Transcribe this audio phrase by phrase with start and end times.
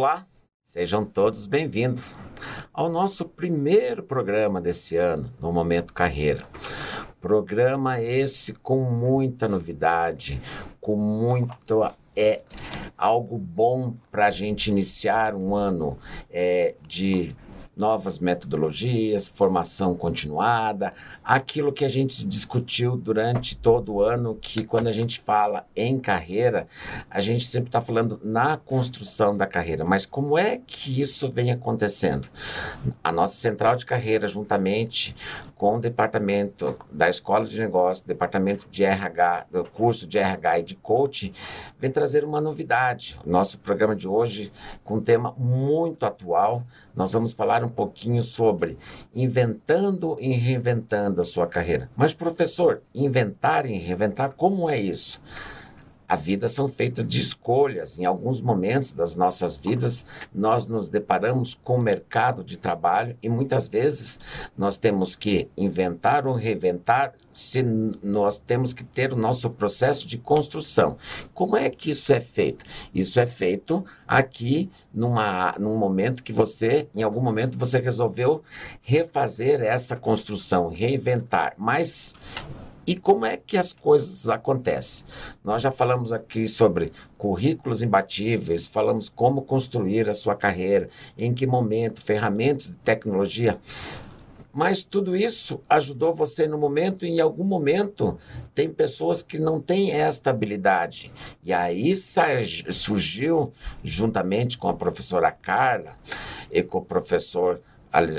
[0.00, 0.26] Olá,
[0.64, 2.16] sejam todos bem-vindos
[2.72, 6.42] ao nosso primeiro programa desse ano, no Momento Carreira.
[7.20, 10.40] Programa esse com muita novidade,
[10.80, 11.84] com muito
[12.16, 12.40] é
[12.96, 15.98] algo bom para a gente iniciar um ano
[16.30, 17.36] é, de
[17.80, 20.92] novas metodologias, formação continuada,
[21.24, 25.98] aquilo que a gente discutiu durante todo o ano, que quando a gente fala em
[25.98, 26.68] carreira,
[27.08, 31.50] a gente sempre está falando na construção da carreira, mas como é que isso vem
[31.50, 32.28] acontecendo?
[33.02, 35.16] A nossa central de carreira, juntamente
[35.56, 40.62] com o departamento da Escola de Negócios, departamento de RH, do curso de RH e
[40.62, 41.32] de coaching,
[41.78, 43.18] vem trazer uma novidade.
[43.24, 44.52] O nosso programa de hoje,
[44.84, 46.62] com um tema muito atual,
[46.94, 48.76] nós vamos falar um pouquinho sobre
[49.14, 51.90] inventando e reinventando a sua carreira.
[51.96, 55.20] Mas, professor, inventar e reinventar, como é isso?
[56.10, 57.96] A vida são feitas de escolhas.
[57.96, 63.28] Em alguns momentos das nossas vidas, nós nos deparamos com o mercado de trabalho e
[63.28, 64.18] muitas vezes
[64.58, 70.18] nós temos que inventar ou reinventar se nós temos que ter o nosso processo de
[70.18, 70.96] construção.
[71.32, 72.64] Como é que isso é feito?
[72.92, 78.42] Isso é feito aqui numa, num momento que você, em algum momento, você resolveu
[78.82, 81.54] refazer essa construção, reinventar.
[81.56, 82.16] Mas
[82.90, 85.06] e como é que as coisas acontecem?
[85.44, 91.46] Nós já falamos aqui sobre currículos imbatíveis, falamos como construir a sua carreira, em que
[91.46, 93.60] momento, ferramentas de tecnologia.
[94.52, 98.18] Mas tudo isso ajudou você no momento, e em algum momento
[98.56, 101.12] tem pessoas que não têm esta habilidade.
[101.44, 103.52] E aí surgiu,
[103.84, 105.96] juntamente com a professora Carla
[106.50, 107.60] e com o professor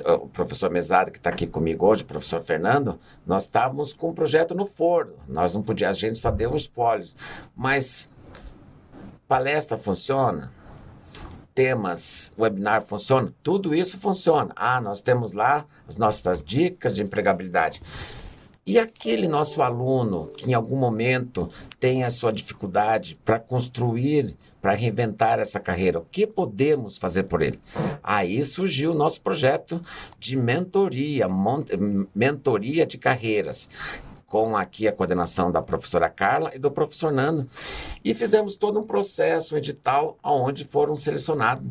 [0.05, 4.13] o professor Mesada, que está aqui comigo hoje, o professor Fernando, nós estávamos com um
[4.13, 5.13] projeto no forno.
[5.27, 7.07] Nós não podíamos, a gente só deu um spoiler.
[7.55, 8.09] Mas
[9.27, 10.51] palestra funciona,
[11.55, 14.51] temas, webinar funciona, tudo isso funciona.
[14.55, 17.81] Ah, nós temos lá as nossas dicas de empregabilidade.
[18.63, 21.49] E aquele nosso aluno que em algum momento
[21.79, 27.41] tem a sua dificuldade para construir, para reinventar essa carreira, o que podemos fazer por
[27.41, 27.59] ele?
[28.03, 29.81] Aí surgiu o nosso projeto
[30.19, 31.27] de mentoria,
[32.13, 33.67] mentoria de carreiras
[34.27, 37.49] com aqui a coordenação da professora Carla e do professor Nando.
[38.05, 41.65] E fizemos todo um processo edital onde foram selecionadas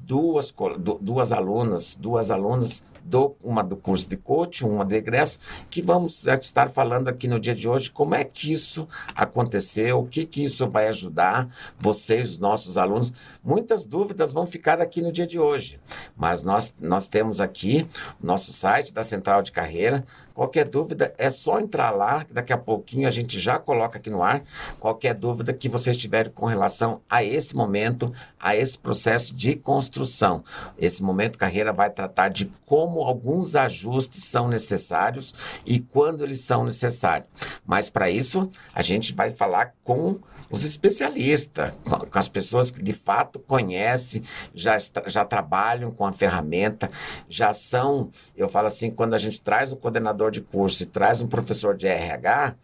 [0.00, 0.54] duas,
[1.00, 5.38] duas alunas, duas alunas do, uma do curso de coaching, uma de egresso,
[5.70, 10.06] que vamos estar falando aqui no dia de hoje como é que isso aconteceu, o
[10.06, 13.12] que, que isso vai ajudar vocês, os nossos alunos.
[13.46, 15.78] Muitas dúvidas vão ficar aqui no dia de hoje,
[16.16, 17.88] mas nós, nós temos aqui
[18.20, 20.04] nosso site da Central de Carreira,
[20.36, 24.22] Qualquer dúvida é só entrar lá, daqui a pouquinho a gente já coloca aqui no
[24.22, 24.44] ar.
[24.78, 30.44] Qualquer dúvida que vocês tiverem com relação a esse momento, a esse processo de construção.
[30.76, 35.32] Esse momento carreira vai tratar de como alguns ajustes são necessários
[35.64, 37.30] e quando eles são necessários.
[37.64, 40.20] Mas para isso, a gente vai falar com
[40.50, 41.72] os especialistas,
[42.10, 44.22] com as pessoas que de fato conhecem,
[44.54, 44.76] já,
[45.06, 46.90] já trabalham com a ferramenta,
[47.28, 51.20] já são, eu falo assim, quando a gente traz um coordenador de curso e traz
[51.20, 52.54] um professor de RH,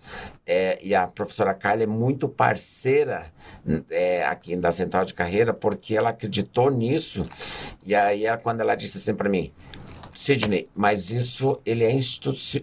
[0.47, 3.27] é, e a professora Carla é muito parceira
[3.91, 7.29] é, aqui da Central de Carreira, porque ela acreditou nisso,
[7.85, 9.53] e aí quando ela disse assim para mim,
[10.23, 11.93] Sidney, mas isso ele é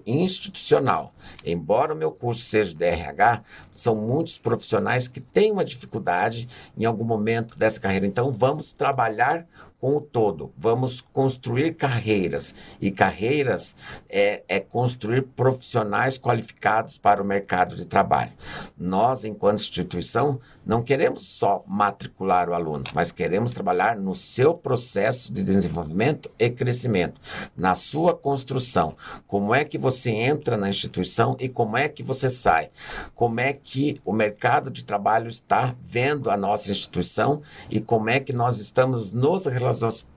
[0.08, 1.14] institucional.
[1.46, 6.48] Embora o meu curso seja de RH, são muitos profissionais que têm uma dificuldade
[6.78, 8.08] em algum momento dessa carreira.
[8.08, 9.46] Então, vamos trabalhar
[9.80, 10.54] com o todo.
[10.58, 12.54] Vamos construir carreiras.
[12.82, 13.76] E carreiras
[14.10, 18.32] é, é construir profissionais qualificados para o mercado de trabalho.
[18.78, 25.34] Nós, enquanto instituição, não queremos só matricular o aluno, mas queremos trabalhar no seu processo
[25.34, 27.20] de desenvolvimento e crescimento,
[27.58, 28.96] na sua construção.
[29.26, 32.70] Como é que você entra na instituição e como é que você sai?
[33.16, 38.20] Como é que o mercado de trabalho está vendo a nossa instituição e como é
[38.20, 39.48] que nós estamos nos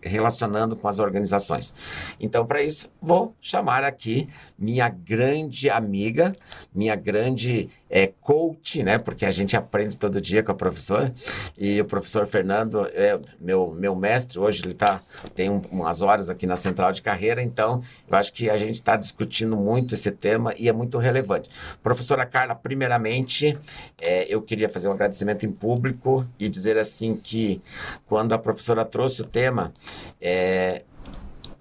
[0.02, 1.72] relacionando com as organizações.
[2.20, 4.28] Então, para isso, vou chamar aqui
[4.58, 6.36] minha grande amiga,
[6.74, 8.96] minha grande é, coach, né?
[8.96, 11.14] Porque a gente aprende todo dia com a professora.
[11.58, 14.38] E o professor Fernando é meu, meu mestre.
[14.38, 15.02] Hoje ele tá,
[15.34, 17.42] tem um, umas horas aqui na central de carreira.
[17.42, 21.50] Então, eu acho que a gente está discutindo muito esse tema e é muito relevante.
[21.82, 23.58] Professora Carla, primeiramente,
[24.00, 27.60] é, eu queria fazer um agradecimento em público e dizer assim que
[28.06, 29.70] quando a professora trouxe o tema,
[30.18, 30.82] é,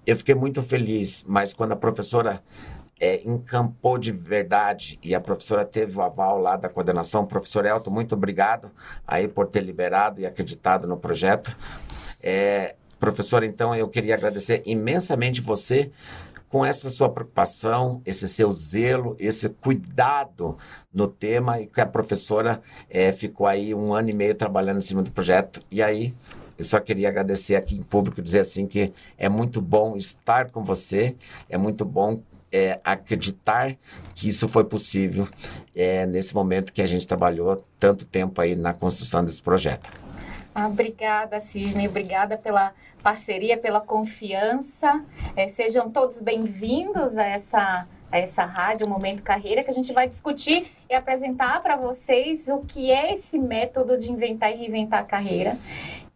[0.06, 2.42] eu fiquei muito feliz, mas quando a professora
[3.02, 7.90] é, encampou de verdade e a professora teve o aval lá da coordenação, professor Elton,
[7.90, 8.70] muito obrigado
[9.04, 11.58] aí por ter liberado e acreditado no projeto.
[12.22, 15.90] É, professora, então eu queria agradecer imensamente você
[16.48, 20.56] com essa sua preocupação, esse seu zelo, esse cuidado
[20.94, 24.82] no tema e que a professora é, ficou aí um ano e meio trabalhando em
[24.82, 26.14] cima do projeto e aí
[26.56, 30.62] eu só queria agradecer aqui em público dizer assim que é muito bom estar com
[30.62, 31.16] você,
[31.48, 32.20] é muito bom
[32.52, 33.76] é, acreditar
[34.14, 35.26] que isso foi possível
[35.74, 39.90] é, nesse momento que a gente trabalhou tanto tempo aí na construção desse projeto.
[40.54, 41.88] Ah, obrigada, Cisne.
[41.88, 45.02] Obrigada pela parceria, pela confiança.
[45.34, 50.06] É, sejam todos bem-vindos a essa, a essa rádio Momento Carreira, que a gente vai
[50.06, 55.04] discutir e apresentar para vocês o que é esse método de inventar e reinventar a
[55.04, 55.58] carreira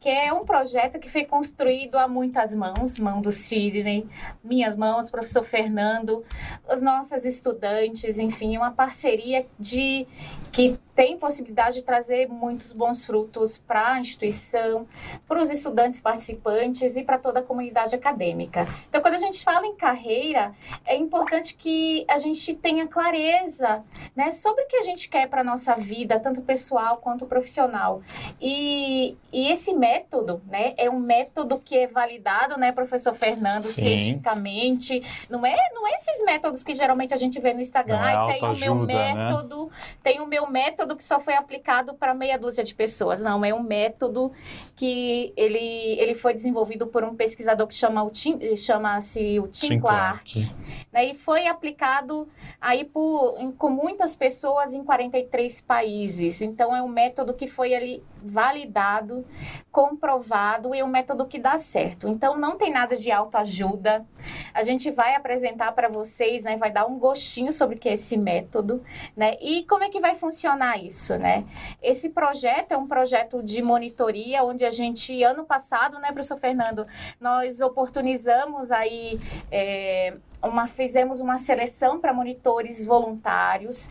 [0.07, 4.07] que é um projeto que foi construído a muitas mãos, mão do Sidney,
[4.45, 6.25] minhas mãos, professor Fernando,
[6.69, 10.07] as nossas estudantes, enfim, uma parceria de
[10.53, 14.89] que tem possibilidade de trazer muitos bons frutos para a instituição,
[15.29, 18.67] para os estudantes participantes e para toda a comunidade acadêmica.
[18.89, 20.55] Então, quando a gente fala em carreira,
[20.87, 23.85] é importante que a gente tenha clareza
[24.17, 28.01] né, sobre o que a gente quer para a nossa vida, tanto pessoal quanto profissional.
[28.41, 33.83] E, e esse método né, é um método que é validado, né, professor Fernando, Sim.
[33.83, 35.03] cientificamente.
[35.29, 37.99] Não é, não é esses métodos que geralmente a gente vê no Instagram.
[37.99, 39.15] Não, é tem o meu né?
[39.15, 39.73] método, né?
[40.03, 43.23] tem o meu método método que só foi aplicado para meia dúzia de pessoas.
[43.23, 44.33] Não, é um método
[44.77, 49.69] que ele, ele foi desenvolvido por um pesquisador que chama o Tim, chama-se o Tim,
[49.69, 50.33] Tim Clark.
[50.33, 50.55] Clark.
[50.93, 52.29] Né, e foi aplicado
[52.61, 56.41] aí por, em, com muitas pessoas em 43 países.
[56.41, 59.25] Então, é um método que foi ali validado,
[59.71, 62.09] comprovado e um método que dá certo.
[62.09, 64.05] Então, não tem nada de autoajuda.
[64.53, 67.93] A gente vai apresentar para vocês, né, vai dar um gostinho sobre o que é
[67.93, 68.83] esse método,
[69.17, 69.37] né?
[69.41, 71.45] E como é que vai funcionar isso, né?
[71.83, 76.87] Esse projeto é um projeto de monitoria onde a gente, ano passado, né, professor Fernando,
[77.21, 79.21] nós oportunizamos aí
[79.51, 83.89] é, uma, fizemos uma seleção para monitores voluntários.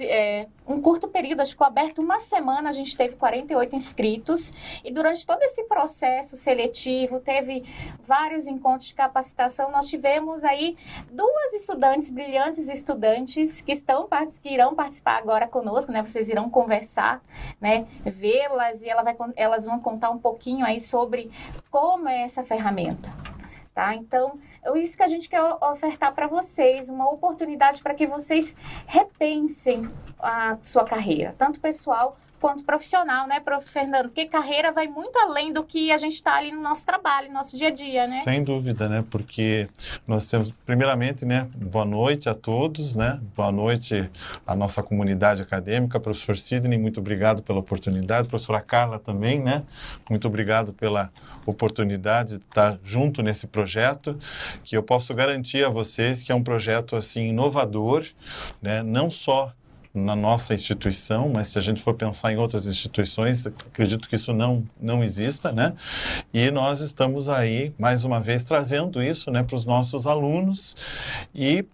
[0.00, 4.52] É, um curto período, acho que aberto uma semana, a gente teve 48 inscritos.
[4.84, 7.64] E durante todo esse processo seletivo, teve
[8.02, 9.70] vários encontros de capacitação.
[9.70, 10.76] Nós tivemos aí
[11.10, 14.08] duas estudantes, brilhantes estudantes, que, estão,
[14.42, 16.02] que irão participar agora conosco, né?
[16.02, 17.22] Vocês irão conversar,
[17.60, 17.86] né?
[18.04, 21.30] Vê-las e ela vai, elas vão contar um pouquinho aí sobre
[21.70, 23.29] como é essa ferramenta.
[23.74, 23.94] Tá?
[23.94, 28.54] Então, é isso que a gente quer ofertar para vocês, uma oportunidade para que vocês
[28.86, 29.88] repensem
[30.18, 33.68] a sua carreira, tanto pessoal quanto profissional, né, prof.
[33.68, 34.08] Fernando?
[34.08, 37.34] Porque carreira vai muito além do que a gente está ali no nosso trabalho, no
[37.34, 38.22] nosso dia a dia, né?
[38.24, 39.04] Sem dúvida, né?
[39.10, 39.68] Porque
[40.06, 43.20] nós temos, primeiramente, né, boa noite a todos, né?
[43.36, 44.10] Boa noite
[44.46, 46.00] à nossa comunidade acadêmica.
[46.00, 48.28] Professor Sidney, muito obrigado pela oportunidade.
[48.28, 49.62] Professora Carla também, né?
[50.08, 51.12] Muito obrigado pela
[51.44, 54.18] oportunidade de estar junto nesse projeto,
[54.64, 58.06] que eu posso garantir a vocês que é um projeto, assim, inovador,
[58.62, 58.82] né?
[58.82, 59.52] Não só
[59.92, 64.32] na nossa instituição, mas se a gente for pensar em outras instituições, acredito que isso
[64.32, 65.74] não, não exista, né?
[66.32, 70.76] E nós estamos aí, mais uma vez, trazendo isso né, para os nossos alunos
[71.34, 71.64] e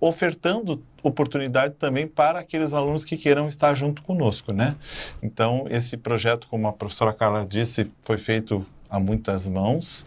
[0.00, 4.74] ofertando oportunidade também para aqueles alunos que queiram estar junto conosco, né?
[5.22, 10.04] Então, esse projeto, como a professora Carla disse, foi feito a muitas mãos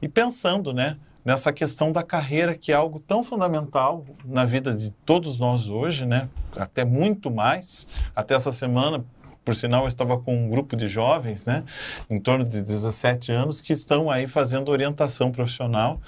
[0.00, 0.96] e pensando, né?
[1.28, 6.06] Nessa questão da carreira, que é algo tão fundamental na vida de todos nós hoje,
[6.06, 6.26] né?
[6.56, 7.86] Até muito mais.
[8.16, 9.04] Até essa semana,
[9.44, 11.64] por sinal, eu estava com um grupo de jovens, né,
[12.08, 16.00] em torno de 17 anos, que estão aí fazendo orientação profissional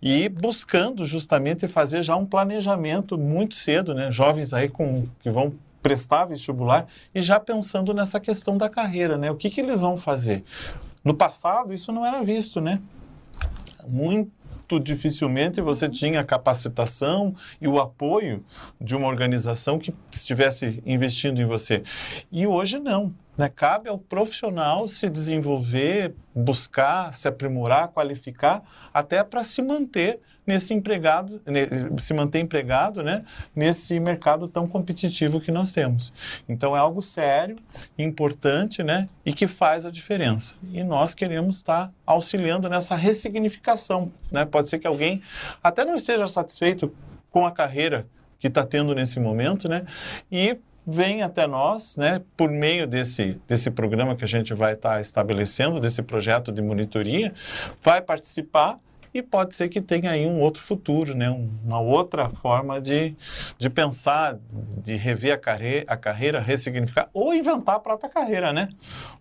[0.00, 5.52] e buscando justamente fazer já um planejamento muito cedo, né, jovens aí com que vão
[5.82, 9.98] prestar vestibular e já pensando nessa questão da carreira, né, o que que eles vão
[9.98, 10.42] fazer.
[11.04, 12.80] No passado isso não era visto, né?
[13.86, 14.32] Muito
[14.80, 18.44] dificilmente você tinha a capacitação e o apoio
[18.80, 21.82] de uma organização que estivesse investindo em você.
[22.30, 23.14] E hoje não.
[23.36, 23.48] Né?
[23.48, 28.62] Cabe ao profissional se desenvolver, buscar, se aprimorar, qualificar,
[28.92, 31.40] até para se manter nesse empregado,
[31.98, 33.24] se manter empregado, né,
[33.56, 36.12] nesse mercado tão competitivo que nós temos.
[36.48, 37.56] Então é algo sério,
[37.98, 40.54] importante, né, e que faz a diferença.
[40.70, 44.44] E nós queremos estar auxiliando nessa ressignificação, né?
[44.44, 45.22] Pode ser que alguém
[45.62, 46.94] até não esteja satisfeito
[47.30, 48.06] com a carreira
[48.38, 49.86] que está tendo nesse momento, né?
[50.30, 55.00] E vem até nós, né, por meio desse, desse programa que a gente vai estar
[55.00, 57.32] estabelecendo, desse projeto de monitoria,
[57.82, 58.78] vai participar
[59.14, 61.30] e pode ser que tenha aí um outro futuro, né?
[61.64, 63.14] uma outra forma de,
[63.56, 64.36] de pensar,
[64.82, 68.68] de rever a, carreira, a carreira, ressignificar, ou inventar a própria carreira, né?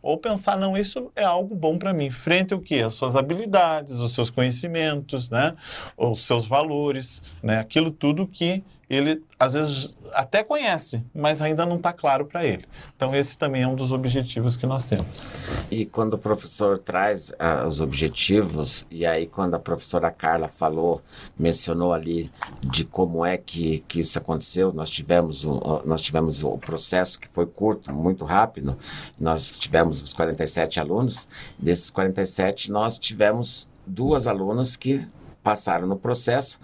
[0.02, 2.82] Ou pensar, não, isso é algo bom para mim, frente ao que?
[2.82, 5.54] As suas habilidades, os seus conhecimentos, né?
[5.96, 7.60] Os seus valores, né?
[7.60, 12.66] Aquilo tudo que ele às vezes até conhece, mas ainda não está claro para ele.
[12.96, 15.32] Então esse também é um dos objetivos que nós temos.
[15.70, 21.02] E quando o professor traz uh, os objetivos e aí quando a professora Carla falou,
[21.38, 22.30] mencionou ali
[22.62, 27.28] de como é que, que isso aconteceu, nós tivemos o, nós tivemos o processo que
[27.28, 28.78] foi curto, muito rápido.
[29.20, 35.06] Nós tivemos os 47 alunos, desses 47 nós tivemos duas alunas que
[35.44, 36.60] passaram no processo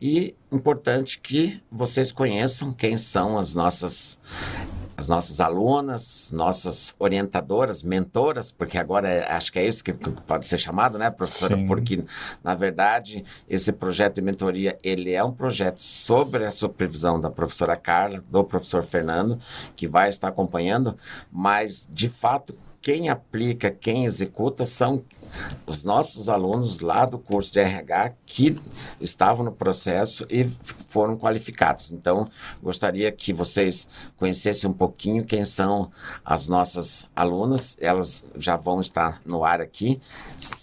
[0.00, 4.18] e importante que vocês conheçam quem são as nossas
[4.96, 10.08] as nossas alunas, nossas orientadoras, mentoras, porque agora é, acho que é isso que, que,
[10.08, 11.56] pode ser chamado, né, professora?
[11.56, 11.66] Sim.
[11.66, 12.04] Porque,
[12.42, 17.76] na verdade, esse projeto de mentoria, ele é um projeto sobre a supervisão da professora
[17.76, 19.38] Carla, do professor Fernando,
[19.74, 20.96] que vai estar acompanhando,
[21.30, 25.02] mas, de fato, quem aplica, quem executa são
[25.66, 28.60] os nossos alunos lá do curso de RH que
[29.00, 30.44] estavam no processo e
[30.86, 31.92] foram qualificados.
[31.92, 32.28] Então,
[32.62, 33.88] gostaria que vocês
[34.18, 35.90] conhecessem um pouquinho quem são
[36.22, 37.74] as nossas alunas.
[37.80, 39.98] Elas já vão estar no ar aqui.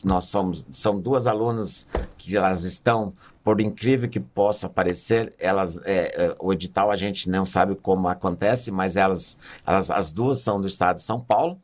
[0.04, 1.88] Nós somos são duas alunas
[2.20, 7.30] que elas estão por incrível que possa parecer, elas, é, é, o edital a gente
[7.30, 11.60] não sabe como acontece, mas elas, elas, as duas são do estado de São Paulo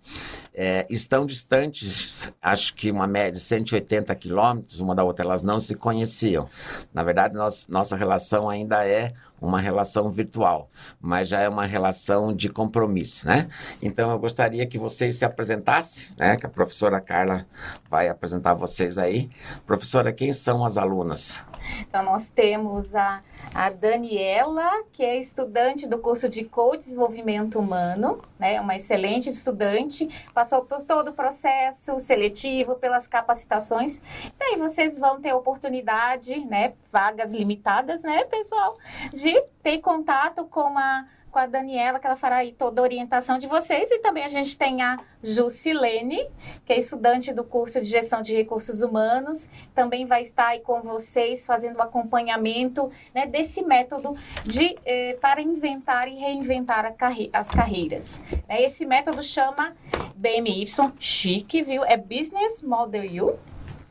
[0.58, 5.60] é, estão distantes, acho que uma média de 180 quilômetros uma da outra, elas não
[5.60, 6.50] se conheciam.
[6.92, 10.68] Na verdade, nós, nossa relação ainda é uma relação virtual,
[11.00, 13.48] mas já é uma relação de compromisso, né?
[13.84, 16.36] Então, eu gostaria que vocês se apresentassem, né?
[16.38, 17.46] Que a professora Carla
[17.88, 19.30] vai apresentar vocês aí.
[19.68, 21.46] Professora, quem são as alunas?
[21.82, 23.22] Então, nós temos a,
[23.54, 28.60] a Daniela, que é estudante do curso de Coach Desenvolvimento Humano, né?
[28.60, 34.02] Uma excelente estudante, passou por todo o processo seletivo, pelas capacitações.
[34.40, 36.74] E aí vocês vão ter oportunidade, né?
[36.92, 38.78] Vagas limitadas, né, pessoal?
[39.14, 41.06] De ter contato com a
[41.38, 43.92] com a Daniela, que ela fará aí toda a orientação de vocês.
[43.92, 46.28] E também a gente tem a Jusilene,
[46.66, 50.82] que é estudante do curso de Gestão de Recursos Humanos, também vai estar aí com
[50.82, 54.14] vocês fazendo o acompanhamento né, desse método
[54.44, 58.24] de, eh, para inventar e reinventar carre as carreiras.
[58.50, 59.76] É, esse método chama
[60.16, 60.66] BMY,
[60.98, 61.84] chique, viu?
[61.86, 63.40] É Business Model U,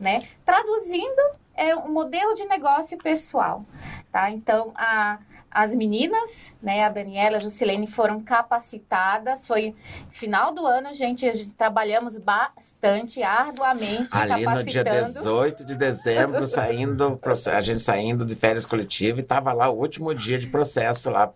[0.00, 0.26] né?
[0.44, 1.22] Traduzindo,
[1.54, 3.64] é um modelo de negócio pessoal,
[4.10, 4.32] tá?
[4.32, 5.20] Então, a
[5.56, 9.46] as meninas, né, a Daniela e a Juscelene foram capacitadas.
[9.46, 9.75] Foi
[10.10, 17.18] final do ano, gente, gente trabalhamos bastante, arduamente, Ali no dia 18 de dezembro, saindo,
[17.50, 21.32] a gente saindo de férias coletivas e estava lá o último dia de processo lá,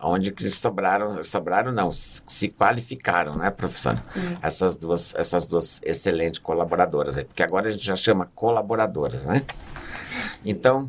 [0.00, 4.00] onde que sobraram, sobraram não, se qualificaram, né, professora?
[4.40, 9.42] Essas duas, essas duas excelentes colaboradoras aí, porque agora a gente já chama colaboradoras, né?
[10.44, 10.88] Então,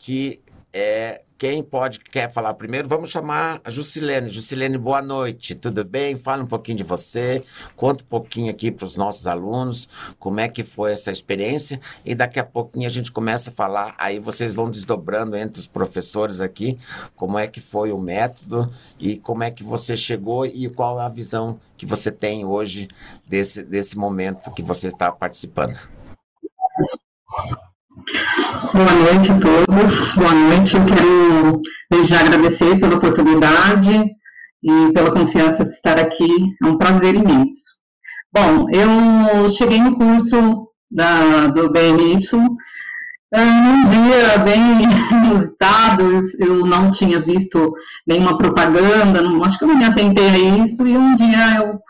[0.00, 0.42] que
[0.72, 2.88] é quem pode, quer falar primeiro?
[2.88, 4.28] Vamos chamar a Jusilene.
[4.28, 6.16] Jusilene, boa noite, tudo bem?
[6.16, 7.42] Fala um pouquinho de você,
[7.74, 9.88] conta um pouquinho aqui para os nossos alunos
[10.20, 13.92] como é que foi essa experiência e daqui a pouquinho a gente começa a falar,
[13.98, 16.78] aí vocês vão desdobrando entre os professores aqui
[17.16, 21.02] como é que foi o método e como é que você chegou e qual é
[21.02, 22.86] a visão que você tem hoje
[23.26, 25.76] desse, desse momento que você está participando.
[28.72, 30.12] Boa noite a todos.
[30.12, 30.76] Boa noite.
[30.76, 31.60] Eu quero
[31.90, 34.04] desde agradecer pela oportunidade
[34.62, 36.30] e pela confiança de estar aqui.
[36.62, 37.72] É um prazer imenso.
[38.32, 42.22] Bom, eu cheguei no curso da, do BNY
[43.34, 47.72] um dia bem inusitado, eu não tinha visto
[48.06, 51.80] nenhuma propaganda, não, acho que eu não me atentei a isso, e um dia eu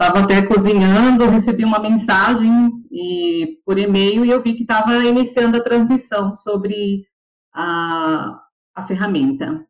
[0.00, 5.56] Estava até cozinhando, recebi uma mensagem e, por e-mail e eu vi que estava iniciando
[5.56, 7.06] a transmissão sobre
[7.52, 8.40] a,
[8.74, 9.64] a ferramenta.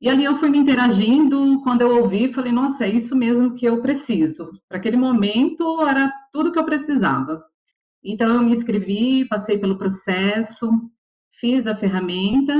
[0.00, 3.66] E ali eu fui me interagindo, quando eu ouvi, falei, nossa, é isso mesmo que
[3.66, 4.48] eu preciso.
[4.68, 7.42] Para aquele momento, era tudo que eu precisava.
[8.02, 10.70] Então, eu me inscrevi, passei pelo processo,
[11.40, 12.54] fiz a ferramenta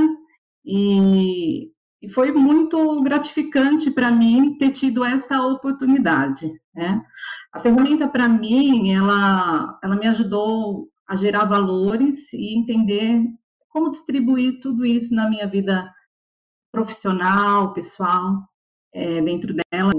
[0.65, 6.51] e e foi muito gratificante para mim ter tido essa oportunidade.
[6.73, 7.03] Né?
[7.51, 13.21] A ferramenta, para mim, ela, ela me ajudou a gerar valores e entender
[13.67, 15.93] como distribuir tudo isso na minha vida
[16.71, 18.47] profissional, pessoal,
[18.93, 19.91] é, dentro dela.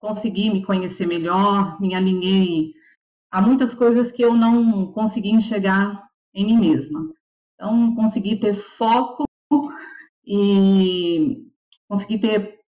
[0.00, 2.72] Consegui me conhecer melhor, me alinhei
[3.30, 7.12] a muitas coisas que eu não consegui enxergar em mim mesma.
[7.54, 9.24] Então, consegui ter foco
[10.32, 11.44] e
[11.88, 12.60] consegui ter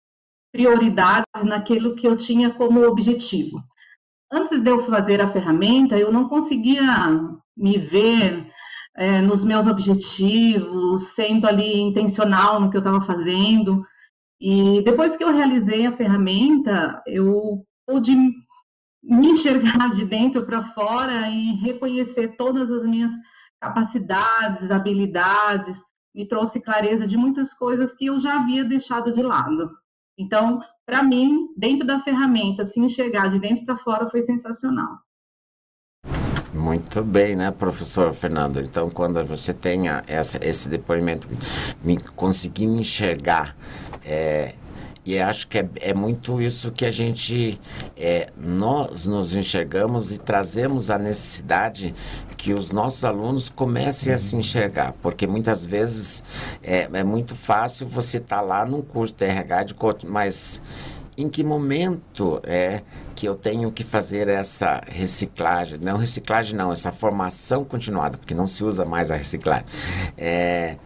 [0.52, 3.62] prioridades naquilo que eu tinha como objetivo.
[4.34, 6.82] Antes de eu fazer a ferramenta, eu não conseguia
[7.56, 8.52] me ver
[8.96, 13.86] é, nos meus objetivos, sendo ali intencional no que eu estava fazendo.
[14.40, 18.16] E depois que eu realizei a ferramenta, eu pude
[19.04, 23.12] me enxergar de dentro para fora e reconhecer todas as minhas
[23.60, 25.80] capacidades, habilidades,
[26.14, 29.72] me trouxe clareza de muitas coisas que eu já havia deixado de lado.
[30.18, 35.00] Então, para mim, dentro da ferramenta, se enxergar de dentro para fora foi sensacional.
[36.54, 38.60] Muito bem, né, professor Fernando?
[38.60, 41.28] Então, quando você tenha essa, esse depoimento,
[41.82, 43.56] me conseguir enxergar
[44.04, 44.54] é,
[45.04, 47.60] e acho que é, é, muito isso que a gente,
[47.98, 51.96] é, nós nos enxergamos e trazemos a necessidade
[52.42, 56.24] que os nossos alunos comecem a se enxergar, porque muitas vezes
[56.64, 60.60] é, é muito fácil você estar tá lá num curso de RH de coach, mas
[61.16, 62.82] em que momento é
[63.16, 65.78] que eu tenho que fazer essa reciclagem?
[65.78, 69.66] Não reciclagem não, essa formação continuada, porque não se usa mais a reciclagem.
[70.18, 70.78] É,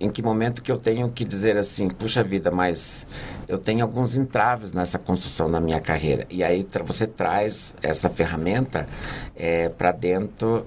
[0.00, 3.06] em que momento que eu tenho que dizer assim, puxa vida, mas
[3.46, 6.26] eu tenho alguns entraves nessa construção da minha carreira.
[6.28, 8.88] E aí você traz essa ferramenta
[9.36, 10.66] é, para dentro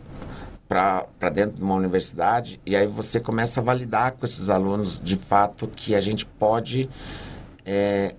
[0.71, 5.17] para dentro de uma universidade e aí você começa a validar com esses alunos de
[5.17, 6.89] fato que a gente pode
[7.65, 8.15] é,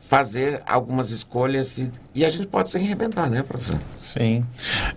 [0.00, 3.78] fazer algumas escolhas e, e, a gente pode se reinventar, né, professor?
[3.96, 4.44] Sim.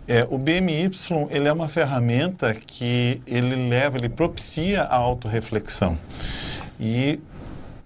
[0.07, 0.89] É, o BMY,
[1.29, 5.99] ele é uma ferramenta que ele leva, ele propicia a autorreflexão.
[6.79, 7.19] E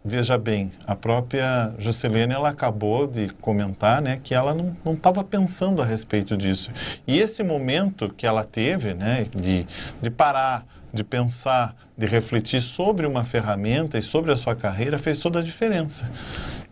[0.04, 5.82] veja bem, a própria Juscelene, ela acabou de comentar, né, que ela não estava pensando
[5.82, 6.72] a respeito disso.
[7.08, 9.66] E esse momento que ela teve, né, de,
[10.02, 15.20] de parar, de pensar, de refletir sobre uma ferramenta e sobre a sua carreira fez
[15.20, 16.12] toda a diferença.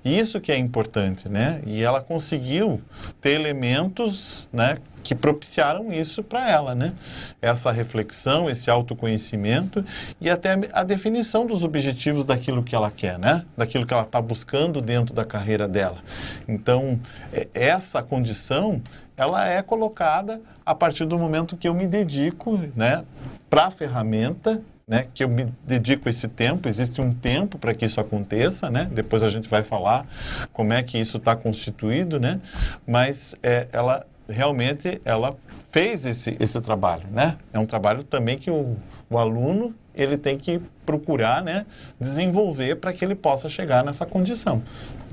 [0.04, 1.62] Isso que é importante, né?
[1.66, 2.82] E ela conseguiu
[3.22, 6.94] ter elementos, né, que propiciaram isso para ela, né?
[7.42, 9.84] Essa reflexão, esse autoconhecimento
[10.20, 13.46] e até a definição dos objetivos daquilo que ela quer, né?
[13.58, 16.00] Daquilo que ela está buscando dentro da carreira dela.
[16.48, 17.00] Então,
[17.34, 18.82] é, essa condição,
[19.18, 23.04] ela é colocada a partir do momento que eu me dedico, né,
[23.50, 24.62] para a ferramenta
[24.92, 28.90] né, que eu me dedico esse tempo, existe um tempo para que isso aconteça, né?
[28.92, 30.06] Depois a gente vai falar
[30.52, 32.42] como é que isso está constituído, né?
[32.86, 35.38] Mas é, ela realmente ela
[35.72, 37.38] fez esse, esse trabalho, né?
[37.54, 38.76] É um trabalho também que o,
[39.12, 41.66] o aluno ele tem que procurar né,
[42.00, 44.64] desenvolver para que ele possa chegar nessa condição.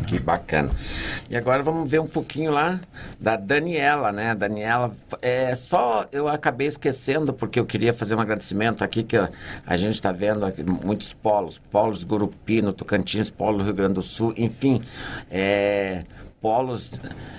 [0.07, 0.71] Que bacana.
[1.29, 2.81] E agora vamos ver um pouquinho lá
[3.19, 4.37] da Daniela, né?
[4.37, 9.77] Daniela, é só eu acabei esquecendo porque eu queria fazer um agradecimento aqui que a,
[9.77, 14.33] gente está vendo aqui, muitos polos, polos Gurupi, no Tocantins, polo Rio Grande do Sul,
[14.37, 14.81] enfim,
[15.29, 16.05] é,
[16.41, 16.93] polos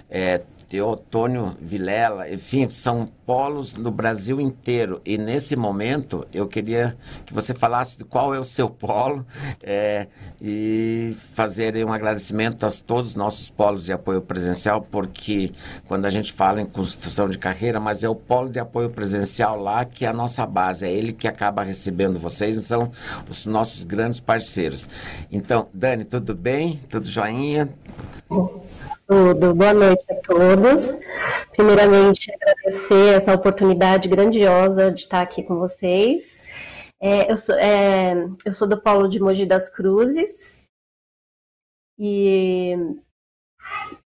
[0.09, 5.01] é, Teotônio Vilela, enfim, são polos no Brasil inteiro.
[5.03, 9.25] E nesse momento eu queria que você falasse de qual é o seu polo
[9.63, 10.05] é,
[10.39, 15.51] e fazer um agradecimento a todos os nossos polos de apoio presencial, porque
[15.87, 19.59] quando a gente fala em construção de carreira, mas é o polo de apoio presencial
[19.59, 22.91] lá que é a nossa base, é ele que acaba recebendo vocês, são
[23.27, 24.87] os nossos grandes parceiros.
[25.31, 26.79] Então, Dani, tudo bem?
[26.89, 27.67] Tudo joinha?
[29.09, 29.55] Tudo.
[29.55, 30.99] Boa noite a todos.
[31.53, 36.39] Primeiramente, agradecer essa oportunidade grandiosa de estar aqui com vocês.
[36.99, 38.13] É, eu, sou, é,
[38.45, 40.63] eu sou do Polo de Mogi das Cruzes
[41.97, 42.75] e,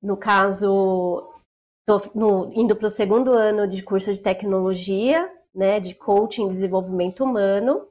[0.02, 1.32] no caso,
[1.78, 7.22] estou indo para o segundo ano de curso de tecnologia, né, de coaching e desenvolvimento
[7.22, 7.86] humano.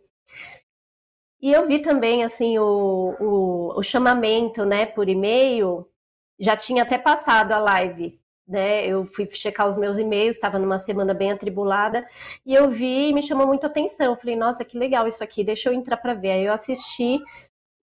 [1.42, 5.88] E eu vi também assim o, o, o chamamento, né, por e-mail
[6.40, 8.86] já tinha até passado a live, né?
[8.86, 12.08] Eu fui checar os meus e-mails, estava numa semana bem atribulada
[12.46, 14.14] e eu vi e me chamou muito atenção.
[14.14, 16.32] Eu falei, nossa, que legal isso aqui, deixa eu entrar para ver.
[16.32, 17.20] Aí eu assisti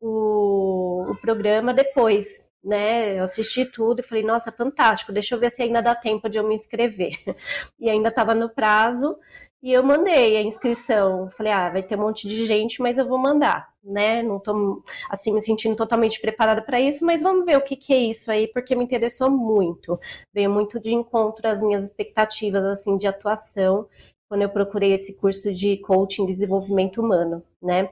[0.00, 2.26] o, o programa depois,
[2.62, 3.18] né?
[3.18, 6.38] Eu assisti tudo e falei, nossa, fantástico, deixa eu ver se ainda dá tempo de
[6.38, 7.18] eu me inscrever.
[7.78, 9.18] E ainda estava no prazo.
[9.62, 11.30] E eu mandei a inscrição.
[11.36, 14.22] Falei, ah, vai ter um monte de gente, mas eu vou mandar, né?
[14.22, 17.92] Não tô, assim, me sentindo totalmente preparada para isso, mas vamos ver o que, que
[17.92, 19.98] é isso aí, porque me interessou muito.
[20.32, 23.88] Veio muito de encontro às minhas expectativas, assim, de atuação,
[24.28, 27.90] quando eu procurei esse curso de coaching de desenvolvimento humano, né?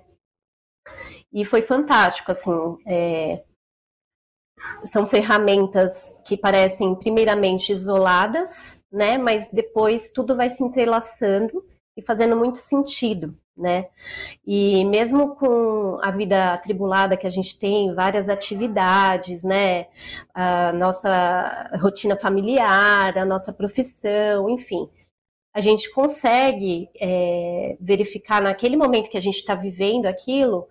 [1.32, 3.42] E foi fantástico, assim, é,
[4.84, 9.18] são ferramentas que parecem primeiramente isoladas, né?
[9.18, 11.64] Mas depois tudo vai se entrelaçando
[11.96, 13.86] e fazendo muito sentido, né?
[14.46, 19.86] E mesmo com a vida atribulada que a gente tem, várias atividades, né?
[20.34, 24.88] A nossa rotina familiar, a nossa profissão, enfim,
[25.54, 30.68] a gente consegue é, verificar naquele momento que a gente está vivendo aquilo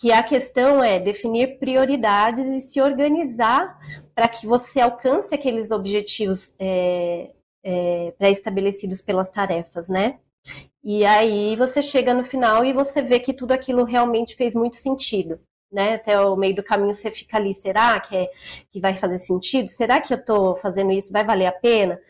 [0.00, 3.78] que a questão é definir prioridades e se organizar
[4.14, 7.30] para que você alcance aqueles objetivos é,
[7.62, 10.18] é, pré-estabelecidos pelas tarefas, né?
[10.82, 14.76] E aí você chega no final e você vê que tudo aquilo realmente fez muito
[14.76, 15.38] sentido.
[15.70, 15.94] Né?
[15.94, 18.30] Até o meio do caminho você fica ali, será que, é,
[18.72, 19.68] que vai fazer sentido?
[19.68, 21.12] Será que eu estou fazendo isso?
[21.12, 22.00] Vai valer a pena?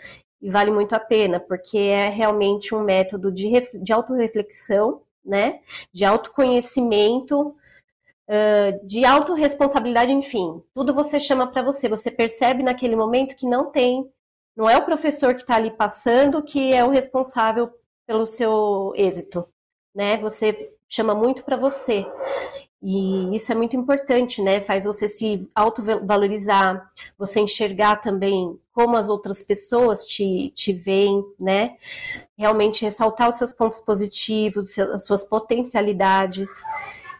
[0.41, 5.61] E vale muito a pena, porque é realmente um método de, de autorreflexão, né?
[5.93, 7.55] De autoconhecimento,
[8.85, 11.89] de autorresponsabilidade, enfim, tudo você chama para você.
[11.89, 14.09] Você percebe naquele momento que não tem,
[14.57, 17.71] não é o professor que está ali passando que é o responsável
[18.11, 19.46] pelo seu êxito,
[19.94, 20.16] né?
[20.16, 22.05] Você chama muito para você.
[22.83, 24.61] E isso é muito importante, né?
[24.61, 31.77] Faz você se autovalorizar, você enxergar também como as outras pessoas te, te veem, né?
[32.37, 36.51] Realmente ressaltar os seus pontos positivos, as suas potencialidades.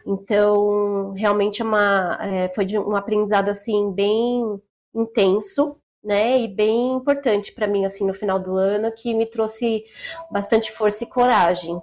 [0.05, 4.61] Então, realmente é uma, é, foi um aprendizado assim bem
[4.93, 6.39] intenso, né?
[6.39, 9.85] E bem importante para mim assim no final do ano, que me trouxe
[10.31, 11.81] bastante força e coragem.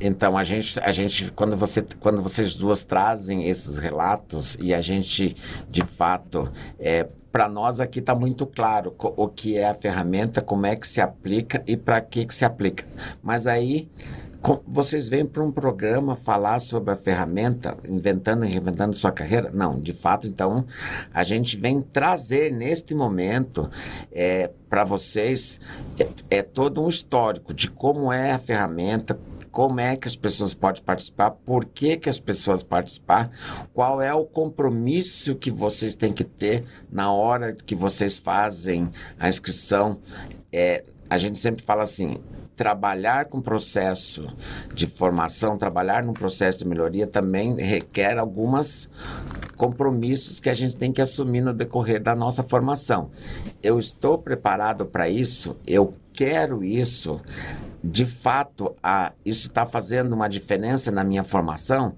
[0.00, 4.80] Então a gente, a gente, quando você, quando vocês duas trazem esses relatos e a
[4.80, 5.34] gente,
[5.68, 10.66] de fato, é, para nós aqui está muito claro o que é a ferramenta, como
[10.66, 12.84] é que se aplica e para que, que se aplica.
[13.22, 13.90] Mas aí
[14.66, 19.50] vocês vêm para um programa falar sobre a ferramenta, inventando e reinventando sua carreira?
[19.52, 20.64] Não, de fato, então,
[21.12, 23.68] a gente vem trazer neste momento
[24.12, 25.58] é, para vocês
[25.98, 29.18] é, é todo um histórico de como é a ferramenta,
[29.50, 33.30] como é que as pessoas podem participar, por que, que as pessoas participar,
[33.72, 39.28] qual é o compromisso que vocês têm que ter na hora que vocês fazem a
[39.28, 39.98] inscrição.
[40.52, 42.18] É, a gente sempre fala assim,
[42.56, 44.26] trabalhar com processo
[44.74, 48.88] de formação, trabalhar num processo de melhoria também requer algumas
[49.56, 53.10] compromissos que a gente tem que assumir no decorrer da nossa formação.
[53.62, 57.20] Eu estou preparado para isso, eu quero isso,
[57.84, 61.94] de fato, a, isso está fazendo uma diferença na minha formação.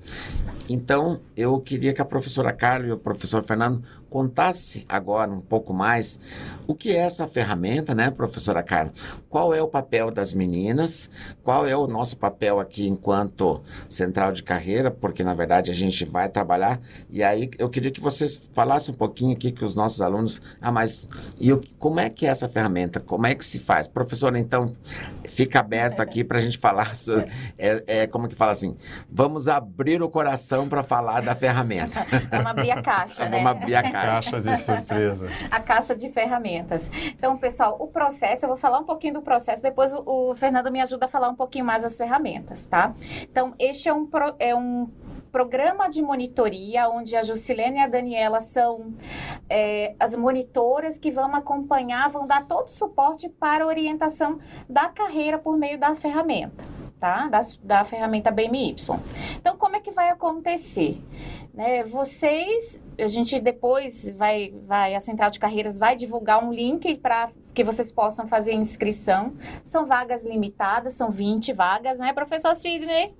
[0.68, 5.72] Então, eu queria que a professora Carla e o professor Fernando contasse agora um pouco
[5.72, 6.18] mais
[6.66, 8.92] o que é essa ferramenta, né, professora Carla?
[9.28, 11.08] Qual é o papel das meninas?
[11.42, 14.90] Qual é o nosso papel aqui enquanto central de carreira?
[14.90, 16.80] Porque, na verdade, a gente vai trabalhar.
[17.10, 20.40] E aí, eu queria que vocês falassem um pouquinho aqui que os nossos alunos...
[20.60, 21.08] Ah, mas
[21.40, 23.00] e como é que é essa ferramenta?
[23.00, 23.86] Como é que se faz?
[23.86, 24.74] Professora, então,
[25.24, 26.94] fica aberto aqui para a gente falar...
[26.94, 28.76] Sobre, é, é, como que fala assim?
[29.10, 32.06] Vamos abrir o coração para falar da ferramenta.
[32.32, 33.30] Vamos abrir a caixa, né?
[33.30, 34.30] Vamos abrir a caixa.
[34.30, 35.28] Caixa de surpresa.
[35.50, 36.90] a caixa de ferramentas.
[37.06, 40.72] Então, pessoal, o processo, eu vou falar um pouquinho do processo, depois o, o Fernando
[40.72, 42.94] me ajuda a falar um pouquinho mais das ferramentas, tá?
[43.22, 44.88] Então, este é um, pro, é um
[45.30, 48.92] programa de monitoria, onde a Jusilene e a Daniela são
[49.48, 54.88] é, as monitoras que vão acompanhar, vão dar todo o suporte para a orientação da
[54.88, 56.64] carreira por meio da ferramenta.
[56.98, 57.28] Tá?
[57.28, 58.74] Da, da ferramenta BMY.
[59.36, 61.00] Então, como é que vai acontecer?
[61.54, 61.84] Né?
[61.84, 67.30] Vocês a gente depois vai, vai, a Central de Carreiras vai divulgar um link para
[67.54, 69.34] que vocês possam fazer inscrição.
[69.62, 73.14] São vagas limitadas, são 20 vagas, né, professor Sidney?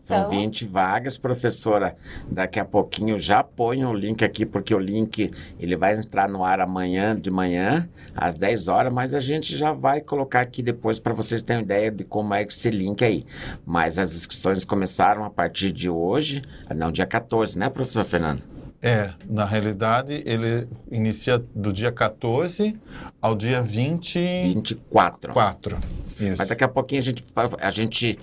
[0.00, 0.30] São então...
[0.30, 1.96] 20 vagas, professora.
[2.30, 6.44] Daqui a pouquinho já ponho o link aqui, porque o link ele vai entrar no
[6.44, 10.98] ar amanhã de manhã, às 10 horas, mas a gente já vai colocar aqui depois
[10.98, 13.24] para vocês terem ideia de como é esse link aí.
[13.64, 16.42] Mas as inscrições começaram a partir de hoje,
[16.74, 18.53] não, dia 14, né, professor Fernando?
[18.84, 22.78] É, na realidade, ele inicia do dia 14
[23.18, 24.18] ao dia 20...
[24.18, 25.32] 24.
[25.32, 25.78] 4.
[26.20, 26.36] Isso.
[26.38, 27.24] Mas daqui a pouquinho a gente,
[27.60, 28.18] a gente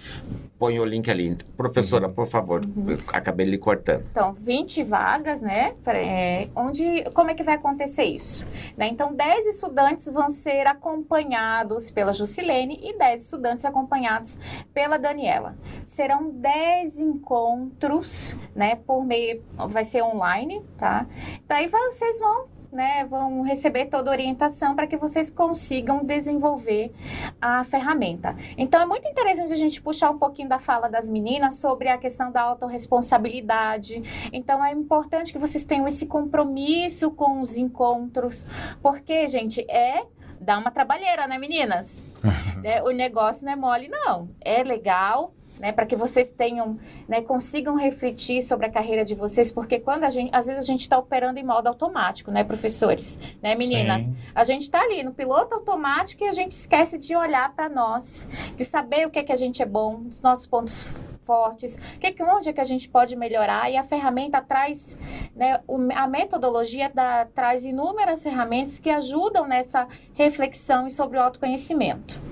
[0.57, 1.35] põe o link ali.
[1.57, 2.13] Professora, uhum.
[2.13, 2.95] por favor, uhum.
[3.07, 4.05] acabei lhe cortando.
[4.11, 5.73] Então, 20 vagas, né?
[5.87, 8.45] É, onde, como é que vai acontecer isso?
[8.77, 8.87] Né?
[8.87, 14.39] Então, 10 estudantes vão ser acompanhados pela Jusilene e 10 estudantes acompanhados
[14.73, 15.55] pela Daniela.
[15.83, 18.75] Serão 10 encontros, né?
[18.75, 20.03] Por meio, vai ser
[20.51, 21.05] online, tá?
[21.47, 26.93] Daí vocês vão né, vão receber toda a orientação para que vocês consigam desenvolver
[27.41, 28.33] a ferramenta.
[28.57, 31.97] Então, é muito interessante a gente puxar um pouquinho da fala das meninas sobre a
[31.97, 34.29] questão da autorresponsabilidade.
[34.31, 38.45] Então, é importante que vocês tenham esse compromisso com os encontros,
[38.81, 40.05] porque, gente, é
[40.39, 42.01] dá uma trabalheira, né, meninas?
[42.63, 44.29] é, o negócio não é mole, não.
[44.39, 49.51] É legal, né, para que vocês tenham, né, consigam refletir sobre a carreira de vocês,
[49.51, 53.19] porque quando a gente, às vezes a gente está operando em modo automático, né, professores,
[53.41, 54.15] né, meninas, Sim.
[54.33, 58.27] a gente está ali no piloto automático e a gente esquece de olhar para nós,
[58.55, 60.83] de saber o que é que a gente é bom, dos nossos pontos
[61.23, 64.97] fortes, que, onde é que a gente pode melhorar e a ferramenta traz,
[65.35, 65.61] né,
[65.95, 72.30] a metodologia da, traz inúmeras ferramentas que ajudam nessa reflexão e sobre o autoconhecimento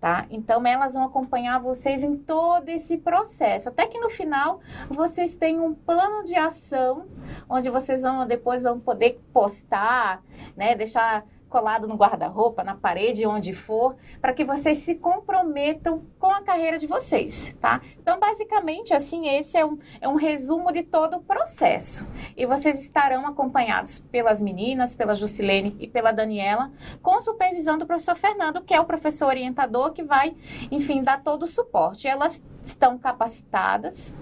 [0.00, 0.26] tá?
[0.30, 5.66] Então elas vão acompanhar vocês em todo esse processo, até que no final vocês tenham
[5.66, 7.06] um plano de ação
[7.48, 10.22] onde vocês vão depois vão poder postar,
[10.56, 16.28] né, deixar colado no guarda-roupa, na parede, onde for, para que vocês se comprometam com
[16.28, 17.82] a carreira de vocês, tá?
[17.98, 22.06] Então, basicamente, assim, esse é um, é um resumo de todo o processo.
[22.36, 26.70] E vocês estarão acompanhados pelas meninas, pela Jusilene e pela Daniela,
[27.02, 30.36] com supervisão do professor Fernando, que é o professor orientador que vai,
[30.70, 32.06] enfim, dar todo o suporte.
[32.06, 34.12] Elas estão capacitadas,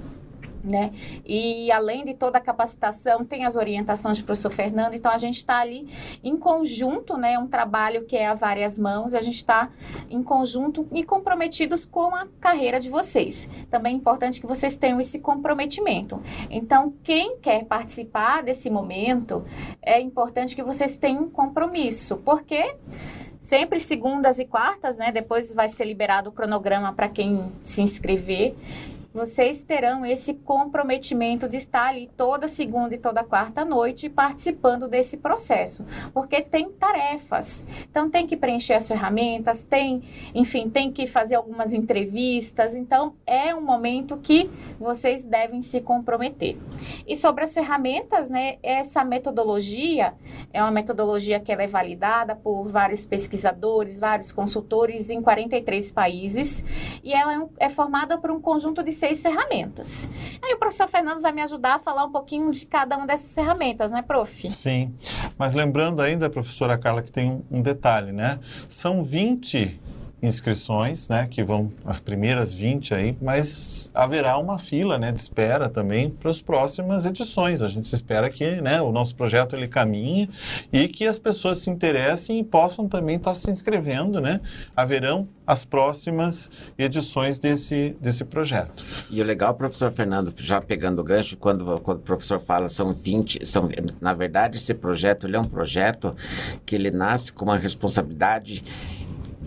[0.69, 0.93] né?
[1.25, 5.37] E além de toda a capacitação, tem as orientações do professor Fernando, então a gente
[5.37, 5.89] está ali
[6.23, 7.39] em conjunto, né?
[7.39, 9.71] Um trabalho que é a várias mãos, a gente está
[10.11, 13.49] em conjunto e comprometidos com a carreira de vocês.
[13.71, 16.23] Também é importante que vocês tenham esse comprometimento.
[16.51, 19.45] Então, quem quer participar desse momento,
[19.83, 22.77] é importante que vocês tenham um compromisso, porque
[23.39, 25.13] sempre segundas e quartas, né?
[25.13, 28.55] Depois vai ser liberado o cronograma para quem se inscrever
[29.19, 35.17] vocês terão esse comprometimento de estar ali toda segunda e toda quarta noite participando desse
[35.17, 37.67] processo, porque tem tarefas.
[37.91, 42.77] Então tem que preencher as ferramentas, tem, enfim, tem que fazer algumas entrevistas.
[42.77, 46.57] Então é um momento que vocês devem se comprometer.
[47.05, 50.15] E sobre as ferramentas, né, essa metodologia
[50.53, 56.63] é uma metodologia que ela é validada por vários pesquisadores, vários consultores em 43 países,
[57.03, 60.09] e ela é, um, é formada por um conjunto de seis ferramentas.
[60.43, 63.35] Aí o professor Fernando vai me ajudar a falar um pouquinho de cada uma dessas
[63.35, 64.51] ferramentas, né, prof?
[64.53, 64.95] Sim.
[65.39, 68.39] Mas lembrando ainda, professora Carla, que tem um, um detalhe, né?
[68.69, 69.81] São 20
[70.23, 75.69] inscrições, né, que vão as primeiras 20 aí, mas haverá uma fila, né, de espera
[75.69, 77.63] também para as próximas edições.
[77.63, 80.29] A gente espera que, né, o nosso projeto ele caminhe
[80.73, 84.41] e que as pessoas se interessem e possam também estar se inscrevendo, né?
[84.75, 88.85] Haverão as próximas edições desse, desse projeto.
[89.11, 92.93] E o legal, professor Fernando, já pegando o gancho, quando, quando o professor fala são
[92.93, 93.69] 20, são,
[94.01, 96.15] na verdade esse projeto ele é um projeto
[96.67, 98.63] que ele nasce com uma responsabilidade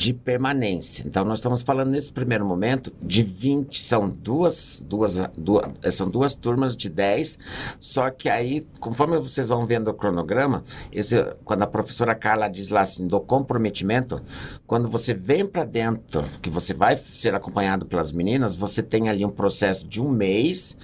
[0.01, 1.03] de permanência.
[1.05, 6.33] Então, nós estamos falando nesse primeiro momento de 20, são duas, duas, duas, são duas
[6.33, 7.37] turmas de 10,
[7.79, 12.69] só que aí, conforme vocês vão vendo o cronograma, esse, quando a professora Carla diz
[12.69, 14.19] lá assim, do comprometimento,
[14.65, 19.23] quando você vem para dentro, que você vai ser acompanhado pelas meninas, você tem ali
[19.23, 20.75] um processo de um mês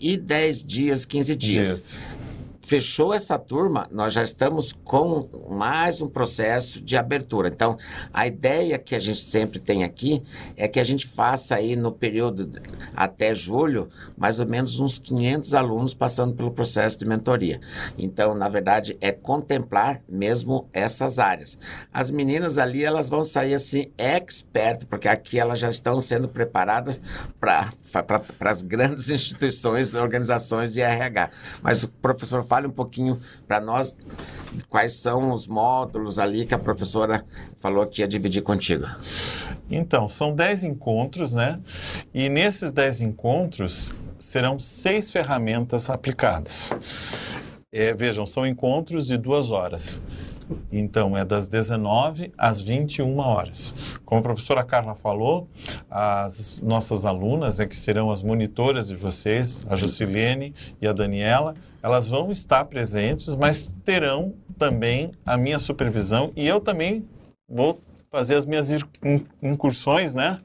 [0.00, 1.68] e 10 dias, 15 dias.
[1.68, 2.25] Yes.
[2.66, 7.46] Fechou essa turma, nós já estamos com mais um processo de abertura.
[7.46, 7.76] Então,
[8.12, 10.20] a ideia que a gente sempre tem aqui
[10.56, 12.60] é que a gente faça aí no período
[12.92, 17.60] até julho, mais ou menos uns 500 alunos passando pelo processo de mentoria.
[17.96, 21.56] Então, na verdade, é contemplar mesmo essas áreas.
[21.92, 26.98] As meninas ali, elas vão sair assim, expert, porque aqui elas já estão sendo preparadas
[27.38, 27.70] para
[28.40, 31.30] as grandes instituições, organizações de RH.
[31.62, 33.94] Mas o professor fala fale um pouquinho para nós
[34.70, 37.22] quais são os módulos ali que a professora
[37.58, 38.86] falou que ia dividir contigo.
[39.70, 41.60] Então, são 10 encontros, né?
[42.14, 46.72] E nesses 10 encontros serão seis ferramentas aplicadas.
[47.70, 50.00] É, vejam, são encontros de duas horas.
[50.70, 53.74] Então, é das 19 às 21 horas.
[54.04, 55.48] Como a professora Carla falou,
[55.90, 61.54] as nossas alunas, é que serão as monitoras de vocês, a Jusilene e a Daniela,
[61.82, 67.06] elas vão estar presentes, mas terão também a minha supervisão e eu também
[67.48, 67.80] vou
[68.10, 68.70] fazer as minhas
[69.42, 70.40] incursões, né,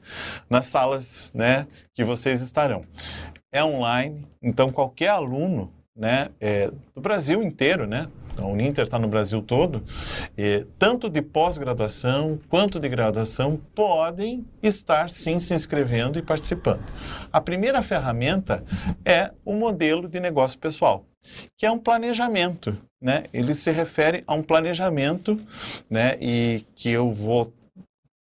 [0.48, 2.84] nas salas, né, que vocês estarão.
[3.50, 8.98] É online, então qualquer aluno, né, é, do Brasil inteiro, né, então, o Uninter está
[8.98, 9.82] no Brasil todo,
[10.36, 16.80] e, tanto de pós-graduação quanto de graduação podem estar sim se inscrevendo e participando.
[17.32, 18.64] A primeira ferramenta
[19.04, 21.04] é o modelo de negócio pessoal.
[21.56, 23.24] que é um planejamento, né?
[23.32, 25.40] Ele se refere a um planejamento,
[25.88, 26.16] né?
[26.20, 27.52] E que eu vou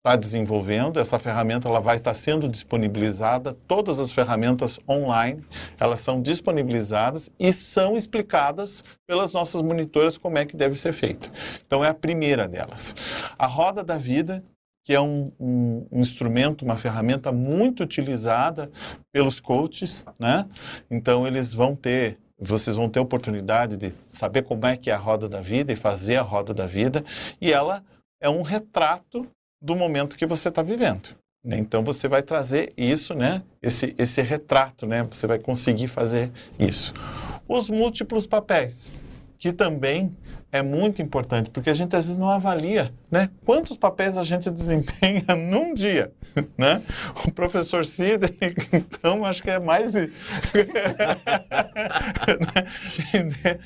[0.01, 0.99] está desenvolvendo.
[0.99, 3.55] Essa ferramenta ela vai estar sendo disponibilizada.
[3.67, 5.43] Todas as ferramentas online
[5.79, 11.31] elas são disponibilizadas e são explicadas pelas nossas monitoras como é que deve ser feito.
[11.65, 12.95] Então é a primeira delas.
[13.37, 14.43] A roda da vida
[14.83, 18.71] que é um, um, um, instrumento, uma ferramenta muito utilizada
[19.11, 20.47] pelos coaches, né?
[20.89, 24.97] Então eles vão ter, vocês vão ter oportunidade de saber como é que é a
[24.97, 27.05] roda da vida e fazer a roda da vida,
[27.39, 27.83] e ela
[28.19, 29.27] é um retrato
[29.61, 31.15] do momento que você está vivendo.
[31.43, 31.57] Né?
[31.57, 33.41] Então você vai trazer isso, né?
[33.61, 35.03] Esse, esse retrato, né?
[35.11, 36.93] Você vai conseguir fazer isso.
[37.47, 38.93] Os múltiplos papéis,
[39.41, 40.15] que também
[40.51, 43.31] é muito importante, porque a gente às vezes não avalia, né?
[43.43, 46.11] Quantos papéis a gente desempenha num dia,
[46.55, 46.79] né?
[47.25, 48.37] O professor Sidney,
[48.71, 49.95] então, acho que é mais...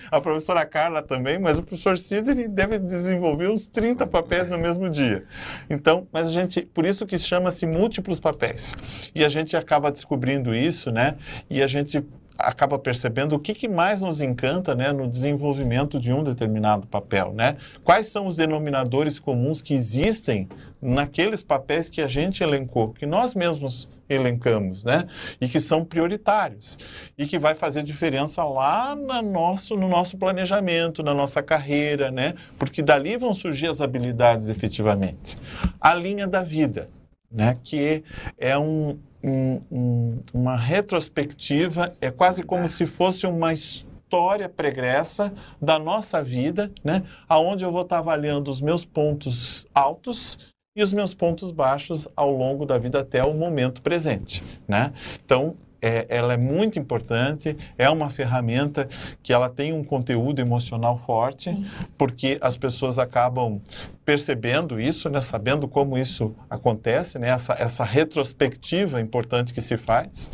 [0.09, 4.89] a professora Carla também, mas o professor Sidney deve desenvolver uns 30 papéis no mesmo
[4.89, 5.25] dia.
[5.69, 8.77] Então, mas a gente, por isso que chama-se múltiplos papéis.
[9.13, 11.17] E a gente acaba descobrindo isso, né?
[11.49, 12.01] E a gente
[12.37, 17.33] acaba percebendo o que, que mais nos encanta né, no desenvolvimento de um determinado papel.
[17.33, 17.57] Né?
[17.83, 20.47] Quais são os denominadores comuns que existem
[20.81, 25.07] naqueles papéis que a gente elencou, que nós mesmos elencamos, né?
[25.41, 26.77] E que são prioritários
[27.17, 32.35] e que vai fazer diferença lá no nosso, no nosso planejamento, na nossa carreira, né?
[32.57, 35.37] Porque dali vão surgir as habilidades efetivamente.
[35.81, 36.89] A linha da vida,
[37.31, 37.57] né?
[37.63, 38.03] Que
[38.37, 45.79] é um, um, um, uma retrospectiva, é quase como se fosse uma história pregressa da
[45.79, 47.03] nossa vida, né?
[47.27, 50.37] Aonde eu vou estar avaliando os meus pontos altos
[50.77, 54.93] e os meus pontos baixos ao longo da vida até o momento presente, né?
[55.25, 58.89] Então, é, ela é muito importante, é uma ferramenta
[59.21, 61.63] que ela tem um conteúdo emocional forte, Sim.
[61.95, 63.61] porque as pessoas acabam
[64.03, 70.31] percebendo isso, né, sabendo como isso acontece, né, essa, essa retrospectiva importante que se faz.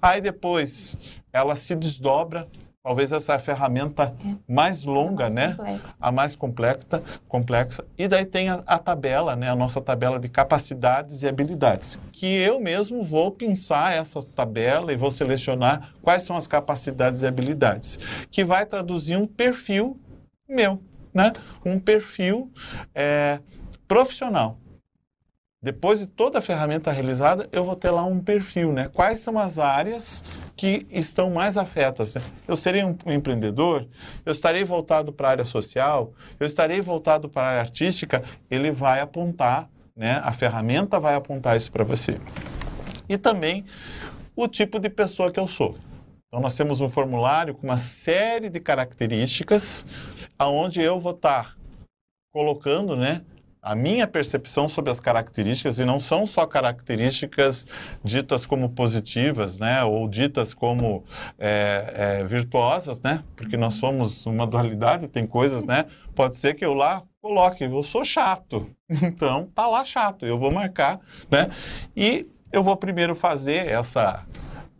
[0.00, 0.96] Aí depois
[1.30, 2.48] ela se desdobra
[2.82, 4.36] Talvez essa é a ferramenta é.
[4.48, 5.54] mais longa, mais né?
[5.54, 5.98] Complexa.
[6.00, 7.84] A mais complexa, complexa.
[7.98, 9.50] E daí tem a, a, tabela, né?
[9.50, 14.96] A nossa tabela de capacidades e habilidades, que eu mesmo vou pensar essa tabela e
[14.96, 17.98] vou selecionar quais são as capacidades e habilidades,
[18.30, 20.00] que vai traduzir um perfil
[20.48, 21.34] meu, né?
[21.64, 22.50] Um perfil
[22.94, 23.40] é,
[23.86, 24.56] profissional.
[25.62, 28.88] Depois de toda a ferramenta realizada, eu vou ter lá um perfil, né?
[28.88, 30.24] Quais são as áreas
[30.56, 32.14] que estão mais afetas?
[32.14, 32.22] Né?
[32.48, 33.86] Eu serei um empreendedor?
[34.24, 36.14] Eu estarei voltado para a área social?
[36.38, 38.24] Eu estarei voltado para a área artística?
[38.50, 40.22] Ele vai apontar, né?
[40.24, 42.18] A ferramenta vai apontar isso para você.
[43.06, 43.66] E também
[44.34, 45.76] o tipo de pessoa que eu sou.
[46.28, 49.84] Então nós temos um formulário com uma série de características
[50.38, 51.54] aonde eu vou estar
[52.32, 53.22] colocando, né,
[53.62, 57.66] a minha percepção sobre as características, e não são só características
[58.02, 61.04] ditas como positivas, né, ou ditas como
[61.38, 66.64] é, é, virtuosas, né, porque nós somos uma dualidade, tem coisas, né, pode ser que
[66.64, 68.70] eu lá coloque, eu sou chato,
[69.02, 71.50] então tá lá chato, eu vou marcar, né,
[71.94, 74.24] e eu vou primeiro fazer essa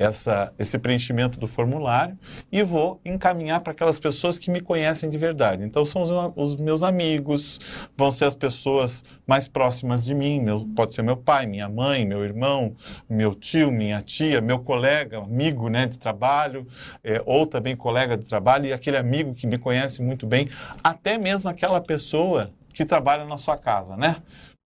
[0.01, 2.19] essa, esse preenchimento do formulário
[2.51, 5.63] e vou encaminhar para aquelas pessoas que me conhecem de verdade.
[5.63, 7.61] Então, são os, os, meus amigos,
[7.95, 12.07] vão ser as pessoas mais próximas de mim, meu, pode ser meu pai, minha mãe,
[12.07, 12.75] meu irmão,
[13.09, 16.67] meu tio, minha tia, meu colega, amigo né, de trabalho,
[17.05, 20.49] é, ou também colega de trabalho, e aquele amigo que me conhece muito bem,
[20.83, 24.17] até mesmo aquela pessoa que trabalha na sua casa, né?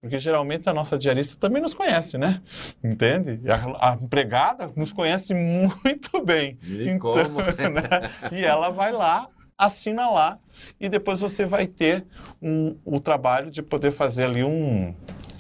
[0.05, 2.43] Porque geralmente a nossa diarista também nos conhece, né?
[2.85, 3.40] Entende?
[3.51, 6.59] A, a empregada nos conhece muito bem.
[6.62, 7.38] E então, como?
[7.73, 8.11] Né?
[8.31, 10.38] E ela vai lá, assina lá,
[10.79, 12.05] e depois você vai ter
[12.43, 14.95] um, o trabalho de poder fazer ali um,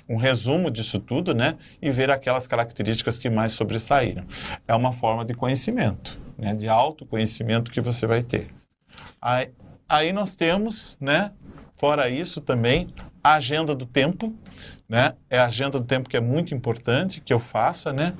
[0.08, 1.58] um resumo disso tudo, né?
[1.82, 4.24] E ver aquelas características que mais sobressaíram.
[4.66, 6.54] É uma forma de conhecimento, né?
[6.54, 8.48] De autoconhecimento que você vai ter.
[9.20, 9.50] Aí,
[9.86, 11.32] aí nós temos, né?
[11.76, 12.88] Fora isso também,
[13.24, 14.34] a agenda do tempo,
[14.86, 15.14] né?
[15.30, 18.12] É a agenda do tempo que é muito importante que eu faça, né?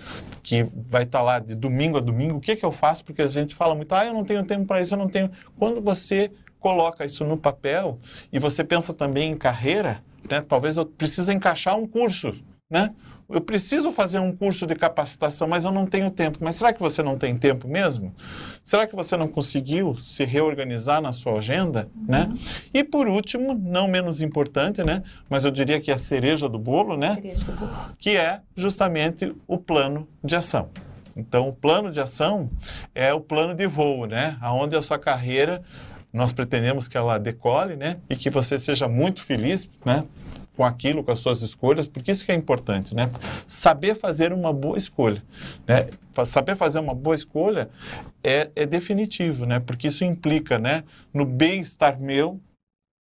[0.42, 2.38] Que vai estar tá lá de domingo a domingo.
[2.38, 3.04] O que que eu faço?
[3.04, 5.31] Porque a gente fala muito, ah, eu não tenho tempo para isso, eu não tenho.
[5.58, 8.00] Quando você coloca isso no papel
[8.33, 10.40] e você pensa também em carreira, né?
[10.40, 12.35] Talvez eu precise encaixar um curso,
[12.70, 12.94] né?
[13.29, 16.38] Eu preciso fazer um curso de capacitação, mas eu não tenho tempo.
[16.40, 18.14] Mas será que você não tem tempo mesmo?
[18.62, 22.04] Será que você não conseguiu se reorganizar na sua agenda, uhum.
[22.06, 22.35] né?
[22.72, 25.02] E por último, não menos importante, né?
[25.29, 27.14] Mas eu diria que é a cereja do bolo, né?
[27.14, 27.72] Cereja do bolo.
[27.98, 30.68] Que é justamente o plano de ação.
[31.16, 32.50] Então, o plano de ação
[32.94, 34.37] é o plano de voo, né?
[34.40, 35.62] Aonde a sua carreira
[36.12, 37.98] nós pretendemos que ela decole, né?
[38.08, 40.04] E que você seja muito feliz, né?
[40.57, 43.11] Com aquilo, com as suas escolhas, porque isso que é importante, né?
[43.46, 45.23] Saber fazer uma boa escolha,
[45.67, 45.88] né?
[46.25, 47.69] Saber fazer uma boa escolha
[48.23, 49.59] é, é definitivo, né?
[49.61, 50.85] Porque isso implica, né?
[51.13, 52.40] No bem-estar meu,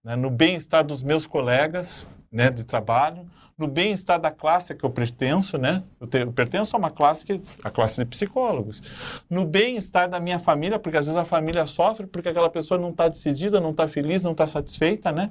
[0.05, 0.15] né?
[0.17, 2.51] no bem-estar dos meus colegas, né?
[2.51, 3.27] De trabalho,
[3.61, 5.85] no bem-estar da classe a que eu pertenço, né?
[6.01, 8.83] Eu, te, eu, pertenço a uma classe que a classe de psicólogos.
[9.29, 12.89] No bem-estar da minha família, porque às vezes a família sofre porque aquela pessoa não
[12.89, 15.31] está decidida, não está feliz, não está satisfeita, né?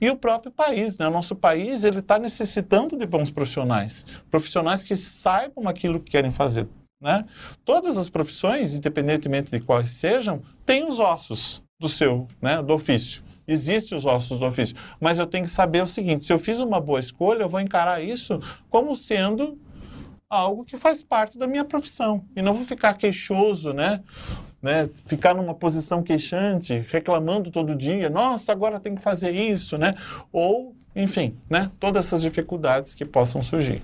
[0.00, 1.06] E o próprio país, né?
[1.06, 6.32] O nosso país ele está necessitando de bons profissionais, profissionais que saibam aquilo que querem
[6.32, 6.66] fazer.
[7.00, 7.24] Né?
[7.64, 13.22] Todas as profissões, independentemente de quais sejam, têm os ossos do seu, né, do ofício.
[13.48, 14.76] Existem os ossos do ofício.
[15.00, 17.60] Mas eu tenho que saber o seguinte: se eu fiz uma boa escolha, eu vou
[17.60, 18.38] encarar isso
[18.68, 19.58] como sendo
[20.28, 22.22] algo que faz parte da minha profissão.
[22.36, 24.02] E não vou ficar queixoso, né?
[24.60, 24.88] né?
[25.06, 29.94] Ficar numa posição queixante, reclamando todo dia, nossa, agora tem que fazer isso, né?
[30.32, 31.70] Ou, enfim, né?
[31.80, 33.82] Todas essas dificuldades que possam surgir.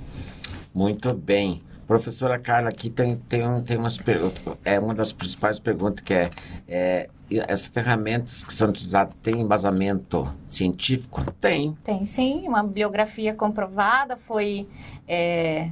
[0.74, 1.62] Muito bem.
[1.86, 4.42] Professora Carla, aqui tem, tem, um, tem umas perguntas.
[4.64, 6.30] É uma das principais perguntas que é,
[6.68, 11.24] é essas ferramentas que são utilizadas têm embasamento científico?
[11.40, 11.76] Tem.
[11.82, 14.68] Tem sim, uma biografia comprovada, foi
[15.08, 15.70] é,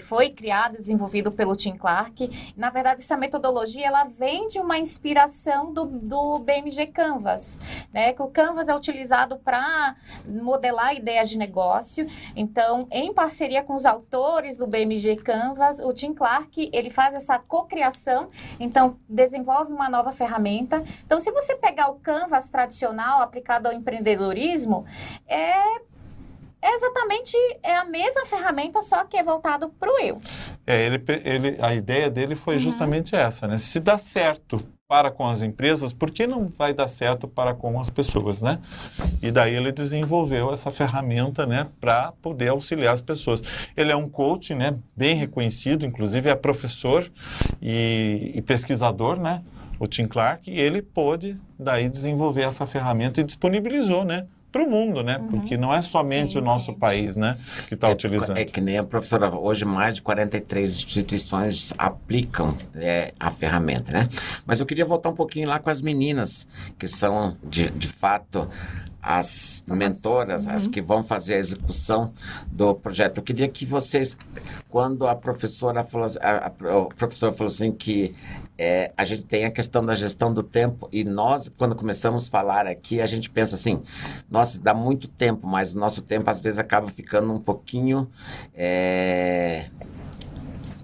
[0.00, 2.52] foi criado, desenvolvido pelo Tim Clark.
[2.56, 7.58] Na verdade, essa metodologia ela vem de uma inspiração do, do BMG Canvas,
[7.92, 8.12] né?
[8.12, 9.96] Que o Canvas é utilizado para
[10.26, 12.06] modelar ideias de negócio.
[12.34, 17.38] Então, em parceria com os autores do BMG Canvas, o Tim Clark ele faz essa
[17.38, 18.28] cocriação.
[18.58, 20.82] Então, desenvolve uma nova ferramenta.
[21.04, 24.84] Então, se você pegar o Canvas tradicional aplicado ao empreendedorismo,
[25.26, 25.80] é
[26.62, 30.20] é exatamente é a mesma ferramenta, só que é voltado para o eu.
[30.66, 32.60] É, ele, ele, a ideia dele foi uhum.
[32.60, 33.58] justamente essa, né?
[33.58, 37.78] Se dá certo para com as empresas, por que não vai dar certo para com
[37.80, 38.58] as pessoas, né?
[39.22, 43.40] E daí ele desenvolveu essa ferramenta, né, para poder auxiliar as pessoas.
[43.76, 47.08] Ele é um coach, né, bem reconhecido, inclusive é professor
[47.62, 49.44] e, e pesquisador, né,
[49.78, 54.68] o Tim Clark, e ele pôde daí desenvolver essa ferramenta e disponibilizou, né, para o
[54.68, 55.18] mundo, né?
[55.18, 55.28] Uhum.
[55.28, 56.78] Porque não é somente sim, o nosso sim.
[56.78, 57.36] país, né,
[57.68, 58.36] que está é, utilizando.
[58.36, 64.08] É que nem a professora, hoje mais de 43 instituições aplicam é, a ferramenta, né?
[64.44, 66.46] Mas eu queria voltar um pouquinho lá com as meninas,
[66.78, 68.48] que são, de, de fato,
[69.02, 70.54] as mentoras, uhum.
[70.54, 72.12] as que vão fazer a execução
[72.50, 73.18] do projeto.
[73.18, 74.16] Eu queria que vocês,
[74.68, 78.14] quando a professora falou, a, a, o professor falou assim que
[78.58, 82.30] é, a gente tem a questão da gestão do tempo e nós, quando começamos a
[82.30, 83.80] falar aqui, a gente pensa assim,
[84.30, 88.06] nossa, dá muito tempo, mas o nosso tempo às vezes acaba ficando um pouquinho,
[88.54, 89.70] é,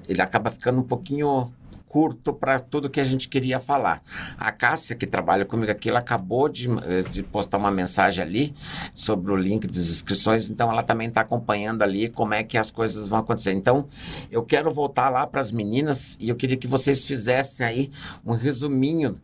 [0.08, 1.52] ele acaba ficando um pouquinho
[1.88, 4.02] curto para tudo que a gente queria falar.
[4.38, 8.54] A Cássia, que trabalha comigo aqui, ela acabou de, eh, de postar uma mensagem ali
[8.94, 12.70] sobre o link das inscrições, então ela também está acompanhando ali como é que as
[12.70, 13.52] coisas vão acontecer.
[13.52, 13.86] Então,
[14.30, 17.90] eu quero voltar lá para as meninas e eu queria que vocês fizessem aí
[18.24, 19.16] um resuminho,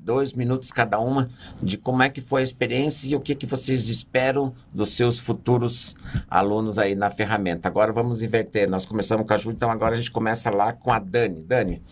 [0.00, 1.28] dois minutos cada uma,
[1.62, 5.18] de como é que foi a experiência e o que, que vocês esperam dos seus
[5.18, 5.94] futuros
[6.28, 7.68] alunos aí na ferramenta.
[7.68, 8.68] Agora vamos inverter.
[8.68, 11.42] Nós começamos com a Ju, então agora a gente começa lá com a Dani.
[11.42, 11.82] Dani,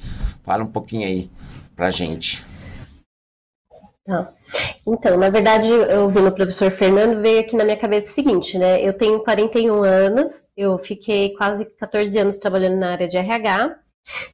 [0.47, 1.29] Fala um pouquinho aí
[1.75, 2.47] pra gente.
[4.87, 8.57] Então, na verdade, eu ouvindo o professor Fernando, veio aqui na minha cabeça o seguinte,
[8.57, 8.81] né?
[8.81, 13.77] Eu tenho 41 anos, eu fiquei quase 14 anos trabalhando na área de RH,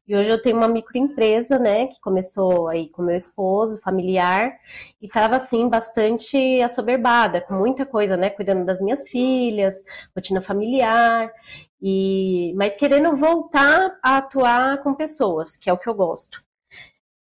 [0.06, 4.52] e hoje eu tenho uma microempresa, né, que começou aí com meu esposo, familiar,
[5.00, 9.82] e estava assim bastante assoberbada, com muita coisa, né, cuidando das minhas filhas,
[10.14, 11.32] rotina familiar,
[11.80, 16.42] e mas querendo voltar a atuar com pessoas, que é o que eu gosto.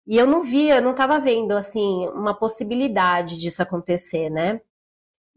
[0.06, 4.60] E eu não via, não estava vendo assim uma possibilidade disso acontecer, né?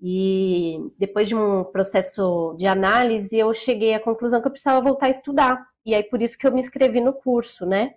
[0.01, 5.07] E depois de um processo de análise, eu cheguei à conclusão que eu precisava voltar
[5.07, 5.68] a estudar.
[5.85, 7.93] E aí por isso que eu me inscrevi no curso, né?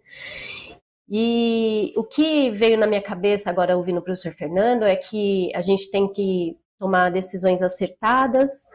[1.08, 5.60] E o que veio na minha cabeça agora ouvindo o professor Fernando é que a
[5.60, 8.66] gente tem que tomar decisões acertadas,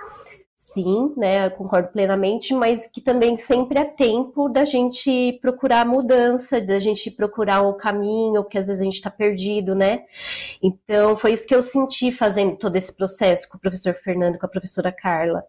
[0.55, 6.79] sim, né, concordo plenamente, mas que também sempre é tempo da gente procurar mudança, da
[6.79, 10.03] gente procurar o caminho, que às vezes a gente está perdido, né?
[10.61, 14.45] Então, foi isso que eu senti fazendo todo esse processo com o professor Fernando, com
[14.45, 15.43] a professora Carla,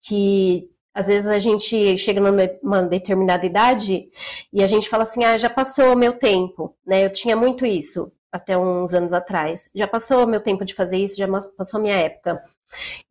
[0.00, 4.08] que às vezes a gente chega numa determinada idade
[4.50, 7.04] e a gente fala assim, ah, já passou o meu tempo, né?
[7.04, 9.70] Eu tinha muito isso até uns anos atrás.
[9.74, 12.42] Já passou o meu tempo de fazer isso, já passou a minha época.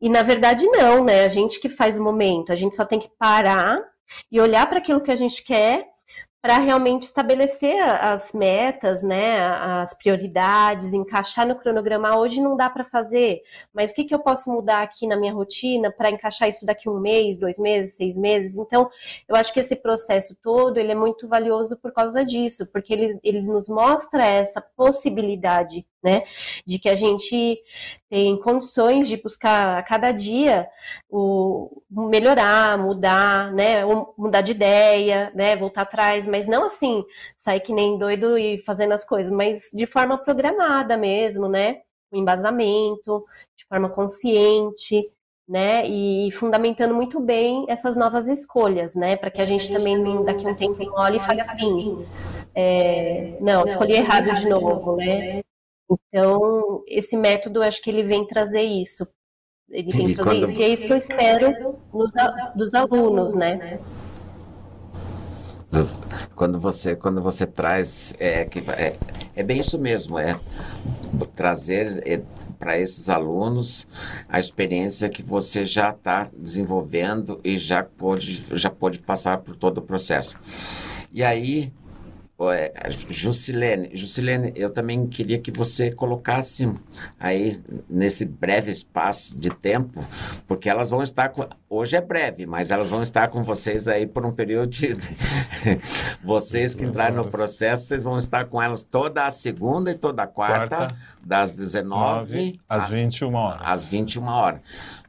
[0.02, 1.26] E na verdade não, né?
[1.26, 3.80] A gente que faz o momento, a gente só tem que parar
[4.32, 5.86] e olhar para aquilo que a gente quer,
[6.46, 9.40] para realmente estabelecer as metas, né,
[9.82, 12.20] as prioridades, encaixar no cronograma.
[12.20, 13.42] Hoje não dá para fazer,
[13.74, 16.88] mas o que, que eu posso mudar aqui na minha rotina para encaixar isso daqui
[16.88, 18.60] um mês, dois meses, seis meses?
[18.60, 18.92] Então,
[19.28, 23.20] eu acho que esse processo todo ele é muito valioso por causa disso, porque ele,
[23.24, 26.24] ele nos mostra essa possibilidade né?
[26.68, 27.60] De que a gente
[28.08, 30.68] tem condições de buscar a cada dia
[31.10, 33.84] o melhorar, mudar, né?
[34.16, 35.56] Mudar de ideia, né?
[35.56, 37.04] Voltar atrás, mas não assim,
[37.36, 41.82] sair que nem doido e fazendo as coisas, mas de forma programada mesmo, né?
[42.12, 43.26] Com embasamento,
[43.58, 45.12] de forma consciente,
[45.50, 45.88] né?
[45.88, 49.16] E fundamentando muito bem essas novas escolhas, né?
[49.16, 52.06] Para que a gente também daqui a um tempo olhe e fale assim,
[52.54, 55.42] é, não, escolhi errado de novo, né?
[55.90, 59.08] Então, esse método, acho que ele vem trazer isso.
[59.70, 60.50] Ele vem e trazer quando...
[60.50, 60.60] isso.
[60.60, 62.14] E é isso que eu espero nos,
[62.56, 63.80] dos alunos, né?
[66.36, 68.96] Quando você, quando você traz, é, é,
[69.36, 70.40] é bem isso mesmo, é
[71.36, 72.22] trazer é,
[72.58, 73.86] para esses alunos
[74.30, 79.80] a experiência que você já está desenvolvendo e já pode, já pode passar por todo
[79.80, 80.40] o processo.
[81.12, 81.85] E aí, é,
[83.10, 86.70] Jusilene, Jusilene, eu também queria que você colocasse
[87.18, 90.06] aí nesse breve espaço de tempo,
[90.46, 94.06] porque elas vão estar com, hoje é breve, mas elas vão estar com vocês aí
[94.06, 94.90] por um período de
[96.22, 100.24] vocês que entraram no processo, vocês vão estar com elas toda a segunda e toda
[100.24, 103.62] a quarta, quarta das 19 às 21 horas.
[103.64, 104.62] Às 21 horas.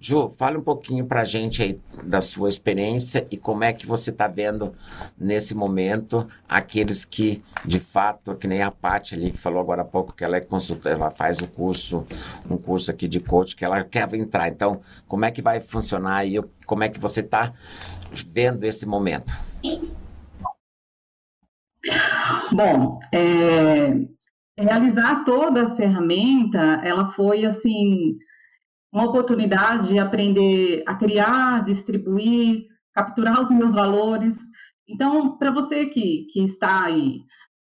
[0.06, 3.84] Ju, fale um pouquinho para a gente aí da sua experiência e como é que
[3.84, 4.72] você está vendo
[5.18, 9.84] nesse momento aqueles que, de fato, que nem a Paty ali, que falou agora há
[9.84, 12.06] pouco que ela é consultora, ela faz o curso,
[12.48, 14.46] um curso aqui de coach, que ela quer entrar.
[14.46, 17.52] Então, como é que vai funcionar e como é que você está
[18.32, 19.32] vendo esse momento?
[22.52, 23.92] Bom, é,
[24.56, 28.16] realizar toda a ferramenta, ela foi assim
[28.96, 34.34] uma oportunidade de aprender a criar, distribuir, capturar os meus valores.
[34.88, 37.20] Então, para você que, que está aí,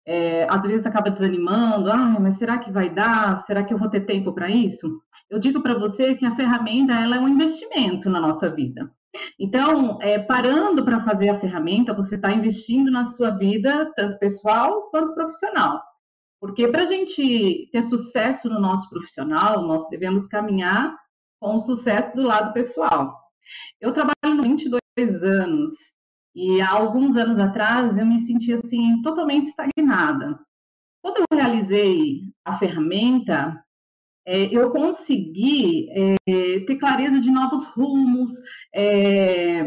[0.06, 3.40] é, às vezes acaba desanimando, ah, mas será que vai dar?
[3.40, 5.02] Será que eu vou ter tempo para isso?
[5.28, 8.90] Eu digo para você que a ferramenta ela é um investimento na nossa vida.
[9.38, 14.88] Então, é, parando para fazer a ferramenta, você está investindo na sua vida, tanto pessoal
[14.90, 15.78] quanto profissional.
[16.40, 20.96] Porque para a gente ter sucesso no nosso profissional, nós devemos caminhar
[21.40, 23.16] com o sucesso do lado pessoal.
[23.80, 25.70] Eu trabalho há 22 anos
[26.34, 30.38] e há alguns anos atrás eu me senti assim totalmente estagnada.
[31.02, 33.64] Quando eu realizei a ferramenta,
[34.26, 38.30] é, eu consegui é, ter clareza de novos rumos.
[38.74, 39.62] É,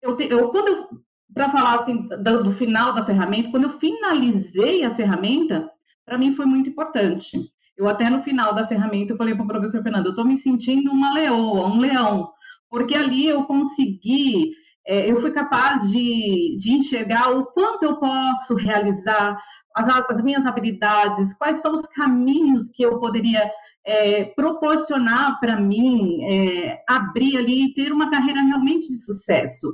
[0.00, 0.88] eu, te, eu, quando eu,
[1.34, 5.68] para falar assim do, do final da ferramenta, quando eu finalizei a ferramenta,
[6.04, 7.51] para mim foi muito importante.
[7.76, 10.36] Eu até no final da ferramenta eu falei para o professor Fernando, eu estou me
[10.36, 12.30] sentindo uma leoa, um leão,
[12.68, 14.52] porque ali eu consegui,
[14.86, 19.40] é, eu fui capaz de, de enxergar o quanto eu posso realizar,
[19.74, 23.50] as, as minhas habilidades, quais são os caminhos que eu poderia
[23.84, 29.66] é, proporcionar para mim é, abrir ali e ter uma carreira realmente de sucesso.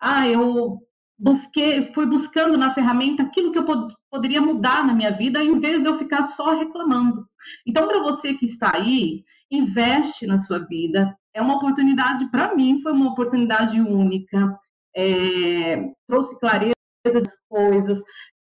[0.00, 0.78] Ah, eu
[1.18, 5.58] busquei, fui buscando na ferramenta aquilo que eu pod poderia mudar na minha vida, em
[5.58, 7.26] vez de eu ficar só reclamando.
[7.66, 11.16] Então, para você que está aí, investe na sua vida.
[11.32, 14.58] É uma oportunidade, para mim, foi uma oportunidade única.
[14.96, 18.02] É, trouxe clareza das coisas.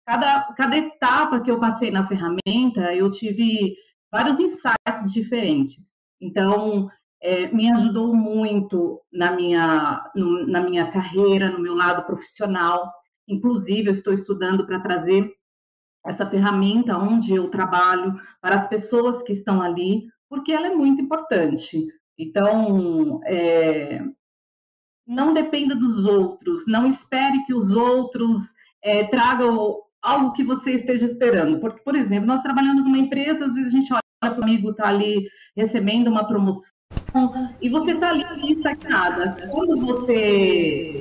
[0.06, 3.76] Cada, cada etapa que eu passei na ferramenta, eu tive
[4.12, 5.94] vários insights diferentes.
[6.22, 6.90] Então,
[7.24, 12.92] é, me ajudou muito na minha, no, na minha carreira, no meu lado profissional.
[13.26, 15.34] Inclusive, eu estou estudando para trazer
[16.06, 21.02] essa ferramenta onde eu trabalho para as pessoas que estão ali, porque ela é muito
[21.02, 21.88] importante.
[22.18, 24.04] Então, é,
[25.08, 28.42] não dependa dos outros, não espere que os outros
[28.84, 31.62] é, tragam algo que você esteja esperando.
[31.62, 34.72] Porque, por exemplo, nós trabalhamos numa empresa, às vezes a gente olha para o amigo,
[34.72, 36.73] está ali recebendo uma promoção,
[37.62, 39.50] e você está ali estagnada.
[39.52, 41.00] Quando você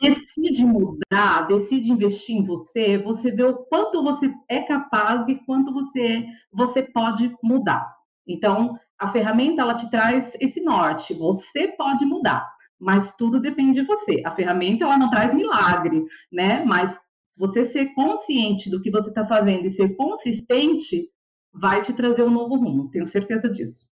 [0.00, 5.72] decide mudar, decide investir em você, você vê o quanto você é capaz e quanto
[5.72, 7.92] você, você pode mudar.
[8.26, 11.14] Então, a ferramenta ela te traz esse norte.
[11.14, 12.48] Você pode mudar,
[12.78, 14.22] mas tudo depende de você.
[14.24, 16.64] A ferramenta ela não traz milagre, né?
[16.64, 16.96] Mas
[17.36, 21.08] você ser consciente do que você está fazendo e ser consistente
[21.52, 22.90] vai te trazer um novo rumo.
[22.90, 23.91] Tenho certeza disso.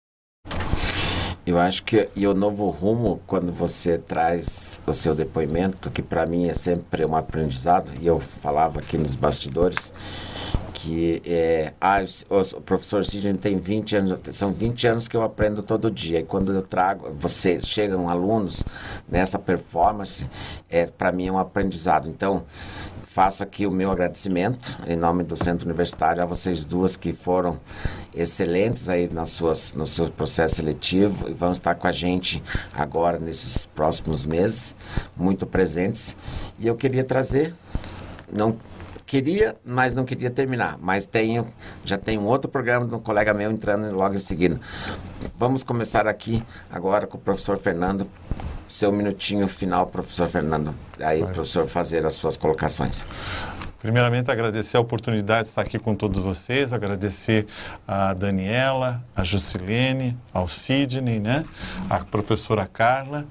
[1.46, 6.24] Eu acho que e o novo rumo, quando você traz o seu depoimento, que para
[6.24, 9.92] mim é sempre um aprendizado, e eu falava aqui nos bastidores,
[10.72, 11.98] que é, ah,
[12.30, 16.20] o, professor Sidney tem 20 anos, são 20 anos que eu aprendo todo dia.
[16.20, 18.62] E quando eu trago, você chegam alunos
[19.06, 20.26] nessa performance,
[20.70, 22.08] é para mim é um aprendizado.
[22.08, 22.44] Então,
[23.14, 27.60] faço aqui o meu agradecimento em nome do Centro Universitário a vocês duas que foram
[28.12, 32.42] excelentes aí nas suas, no seu processo seletivo e vão estar com a gente
[32.72, 34.74] agora nesses próximos meses,
[35.16, 36.16] muito presentes.
[36.58, 37.54] E eu queria trazer,
[38.32, 38.56] não
[39.06, 40.78] queria, mas não queria terminar.
[40.80, 41.46] Mas tenho,
[41.84, 44.60] já tem um outro programa de um colega meu entrando logo em seguida.
[45.36, 48.08] Vamos começar aqui agora com o professor Fernando
[48.66, 50.74] seu minutinho final, professor Fernando.
[50.98, 51.32] Aí, Vai.
[51.32, 53.06] professor, fazer as suas colocações.
[53.78, 57.46] Primeiramente, agradecer a oportunidade de estar aqui com todos vocês, agradecer
[57.86, 61.44] a Daniela, a Jusilene, ao Sidney, né?
[61.88, 63.26] a professora Carla,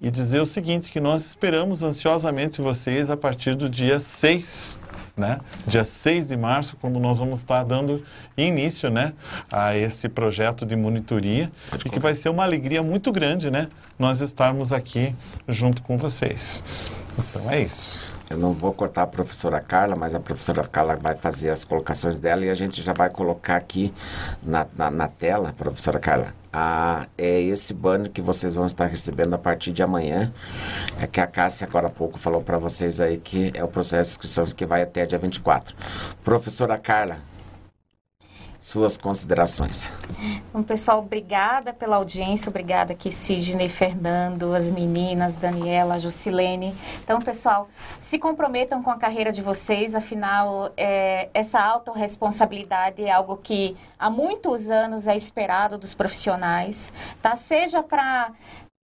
[0.00, 4.78] e dizer o seguinte, que nós esperamos ansiosamente vocês a partir do dia 6
[5.16, 5.38] né?
[5.66, 8.04] Dia 6 de março, quando nós vamos estar dando
[8.36, 9.12] início, né,
[9.50, 13.68] a esse projeto de monitoria Pode e que vai ser uma alegria muito grande, né,
[13.98, 15.14] nós estarmos aqui
[15.46, 16.62] junto com vocês.
[17.18, 18.11] Então é isso.
[18.32, 22.18] Eu não vou cortar a professora Carla, mas a professora Carla vai fazer as colocações
[22.18, 23.92] dela e a gente já vai colocar aqui
[24.42, 29.34] na, na, na tela, professora Carla, a, é esse banner que vocês vão estar recebendo
[29.34, 30.32] a partir de amanhã.
[30.98, 34.08] É que a Cássia agora há pouco falou para vocês aí que é o processo
[34.08, 35.76] de inscrições que vai até dia 24.
[36.24, 37.18] Professora Carla,
[38.62, 39.90] suas considerações.
[40.52, 46.74] Bom, pessoal, obrigada pela audiência, obrigada aqui Sidney, Fernando, as meninas, Daniela, Jusilene.
[47.02, 47.68] Então, pessoal,
[48.00, 54.08] se comprometam com a carreira de vocês, afinal, é, essa autorresponsabilidade é algo que há
[54.08, 57.34] muitos anos é esperado dos profissionais, tá?
[57.34, 58.30] Seja para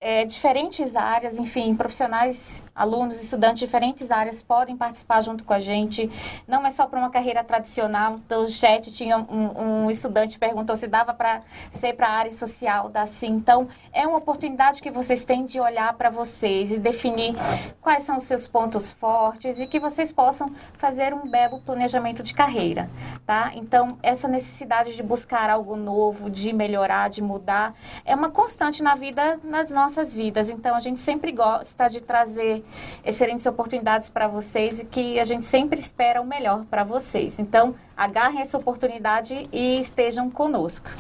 [0.05, 5.61] é, diferentes áreas, enfim, profissionais, alunos, estudantes de diferentes áreas podem participar junto com a
[5.61, 6.11] gente.
[6.47, 8.17] Não é só para uma carreira tradicional.
[8.17, 12.33] Então, o chat tinha um, um estudante perguntou se dava para ser para a área
[12.33, 13.29] social da sim.
[13.29, 17.37] Então, é uma oportunidade que vocês têm de olhar para vocês e definir
[17.81, 22.35] quais são os seus pontos fortes e que vocês possam fazer um belo planejamento de
[22.35, 22.91] carreira,
[23.25, 23.53] tá?
[23.55, 27.73] Então, essa necessidade de buscar algo novo, de melhorar, de mudar,
[28.05, 30.49] é uma constante na vida, nas nossas nossas vidas.
[30.49, 32.65] Então, a gente sempre gosta de trazer
[33.05, 37.39] excelentes oportunidades para vocês e que a gente sempre espera o melhor para vocês.
[37.39, 40.91] Então, agarrem essa oportunidade e estejam conosco.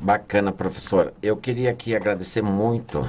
[0.00, 1.14] Bacana, professor.
[1.22, 3.08] Eu queria aqui agradecer muito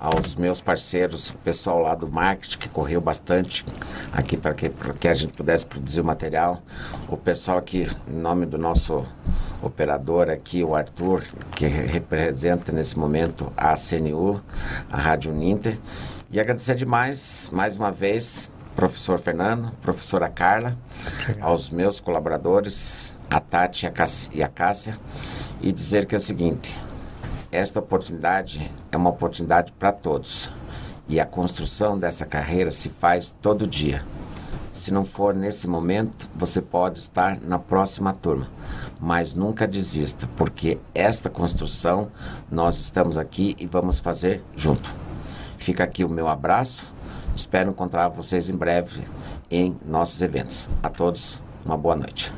[0.00, 3.62] aos meus parceiros, o pessoal lá do marketing que correu bastante
[4.10, 6.62] aqui para que, que a gente pudesse produzir o material.
[7.10, 9.04] O pessoal aqui, em nome do nosso
[9.62, 11.24] operador aqui, o Arthur,
[11.54, 14.40] que representa nesse momento a CNU,
[14.90, 15.78] a Rádio Ninter.
[16.30, 20.74] E agradecer demais, mais uma vez, professor Fernando, professora Carla,
[21.38, 23.86] aos meus colaboradores, a Tati
[24.32, 24.98] e a Cássia
[25.62, 26.76] e dizer que é o seguinte:
[27.50, 30.50] esta oportunidade é uma oportunidade para todos
[31.08, 34.04] e a construção dessa carreira se faz todo dia.
[34.70, 38.46] Se não for nesse momento, você pode estar na próxima turma,
[38.98, 42.10] mas nunca desista, porque esta construção
[42.50, 44.94] nós estamos aqui e vamos fazer junto.
[45.58, 46.94] Fica aqui o meu abraço.
[47.36, 49.02] Espero encontrar vocês em breve
[49.50, 50.70] em nossos eventos.
[50.82, 52.32] A todos, uma boa noite.